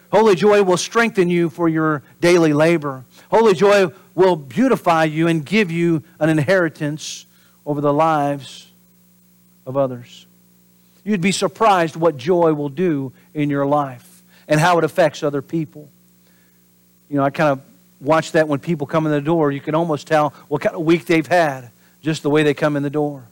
Holy 0.09 0.35
joy 0.35 0.63
will 0.63 0.77
strengthen 0.77 1.29
you 1.29 1.49
for 1.49 1.67
your 1.67 2.03
daily 2.21 2.53
labor. 2.53 3.03
Holy 3.29 3.53
joy 3.53 3.91
will 4.15 4.37
beautify 4.37 5.03
you 5.03 5.27
and 5.27 5.45
give 5.45 5.71
you 5.71 6.03
an 6.21 6.29
inheritance 6.29 7.25
over 7.65 7.81
the 7.81 7.91
lives 7.91 8.71
of 9.65 9.75
others. 9.75 10.26
You'd 11.07 11.21
be 11.21 11.31
surprised 11.31 11.95
what 11.95 12.17
joy 12.17 12.53
will 12.53 12.67
do 12.67 13.13
in 13.33 13.49
your 13.49 13.65
life 13.65 14.23
and 14.45 14.59
how 14.59 14.77
it 14.77 14.83
affects 14.83 15.23
other 15.23 15.41
people. 15.41 15.87
You 17.09 17.15
know, 17.15 17.23
I 17.23 17.29
kind 17.29 17.49
of 17.49 17.61
watch 18.01 18.33
that 18.33 18.49
when 18.49 18.59
people 18.59 18.87
come 18.87 19.05
in 19.05 19.13
the 19.13 19.21
door. 19.21 19.53
You 19.53 19.61
can 19.61 19.73
almost 19.73 20.05
tell 20.05 20.31
what 20.49 20.61
kind 20.61 20.75
of 20.75 20.81
week 20.81 21.05
they've 21.05 21.25
had 21.25 21.69
just 22.01 22.23
the 22.23 22.29
way 22.29 22.43
they 22.43 22.53
come 22.53 22.75
in 22.75 22.83
the 22.83 22.89
door. 22.89 23.23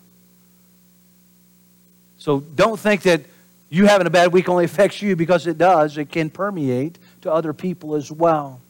So 2.17 2.39
don't 2.39 2.79
think 2.79 3.01
that 3.01 3.23
you 3.69 3.87
having 3.87 4.07
a 4.07 4.09
bad 4.09 4.31
week 4.31 4.47
only 4.47 4.63
affects 4.63 5.01
you 5.01 5.17
because 5.17 5.45
it 5.45 5.57
does. 5.57 5.97
It 5.97 6.09
can 6.09 6.29
permeate 6.29 6.97
to 7.23 7.31
other 7.33 7.51
people 7.51 7.95
as 7.95 8.09
well. 8.09 8.61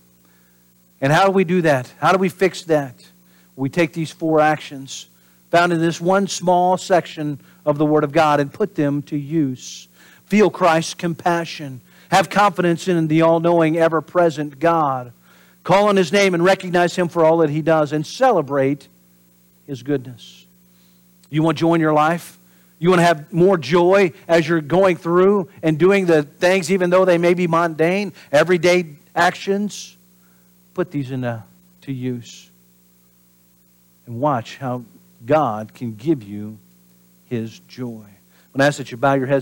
And 0.99 1.13
how 1.13 1.27
do 1.27 1.31
we 1.31 1.43
do 1.43 1.61
that? 1.61 1.93
How 1.99 2.11
do 2.11 2.17
we 2.17 2.29
fix 2.29 2.63
that? 2.63 2.95
We 3.55 3.69
take 3.69 3.93
these 3.93 4.09
four 4.09 4.41
actions 4.41 5.09
found 5.51 5.71
in 5.71 5.79
this 5.79 6.01
one 6.01 6.27
small 6.27 6.75
section 6.75 7.39
of 7.65 7.77
the 7.77 7.85
Word 7.85 8.03
of 8.03 8.11
God 8.11 8.39
and 8.39 8.51
put 8.51 8.75
them 8.75 9.01
to 9.03 9.17
use. 9.17 9.87
Feel 10.25 10.49
Christ's 10.49 10.93
compassion. 10.93 11.81
Have 12.11 12.29
confidence 12.29 12.87
in 12.87 13.07
the 13.07 13.21
all 13.23 13.39
knowing, 13.39 13.77
ever 13.77 14.01
present 14.01 14.59
God. 14.59 15.11
Call 15.63 15.89
on 15.89 15.95
His 15.95 16.11
name 16.11 16.33
and 16.33 16.43
recognize 16.43 16.95
Him 16.95 17.07
for 17.07 17.25
all 17.25 17.37
that 17.39 17.49
He 17.49 17.61
does 17.61 17.91
and 17.91 18.05
celebrate 18.05 18.87
His 19.65 19.83
goodness. 19.83 20.45
You 21.29 21.43
want 21.43 21.57
joy 21.57 21.73
in 21.73 21.81
your 21.81 21.93
life? 21.93 22.37
You 22.77 22.89
want 22.89 22.99
to 22.99 23.05
have 23.05 23.31
more 23.33 23.57
joy 23.57 24.11
as 24.27 24.47
you're 24.47 24.61
going 24.61 24.97
through 24.97 25.49
and 25.63 25.79
doing 25.79 26.05
the 26.05 26.23
things, 26.23 26.71
even 26.71 26.89
though 26.89 27.05
they 27.05 27.17
may 27.17 27.33
be 27.33 27.47
mundane, 27.47 28.13
everyday 28.31 28.97
actions? 29.15 29.97
Put 30.73 30.91
these 30.91 31.09
into 31.09 31.43
to 31.81 31.93
use. 31.93 32.49
And 34.05 34.19
watch 34.19 34.57
how 34.57 34.83
God 35.25 35.73
can 35.73 35.95
give 35.95 36.21
you 36.21 36.59
His 37.35 37.59
joy. 37.59 38.05
I 38.57 38.65
ask 38.65 38.77
that 38.77 38.89
you 38.89 38.97
bow 38.97 39.15
your 39.15 39.25
heads. 39.25 39.33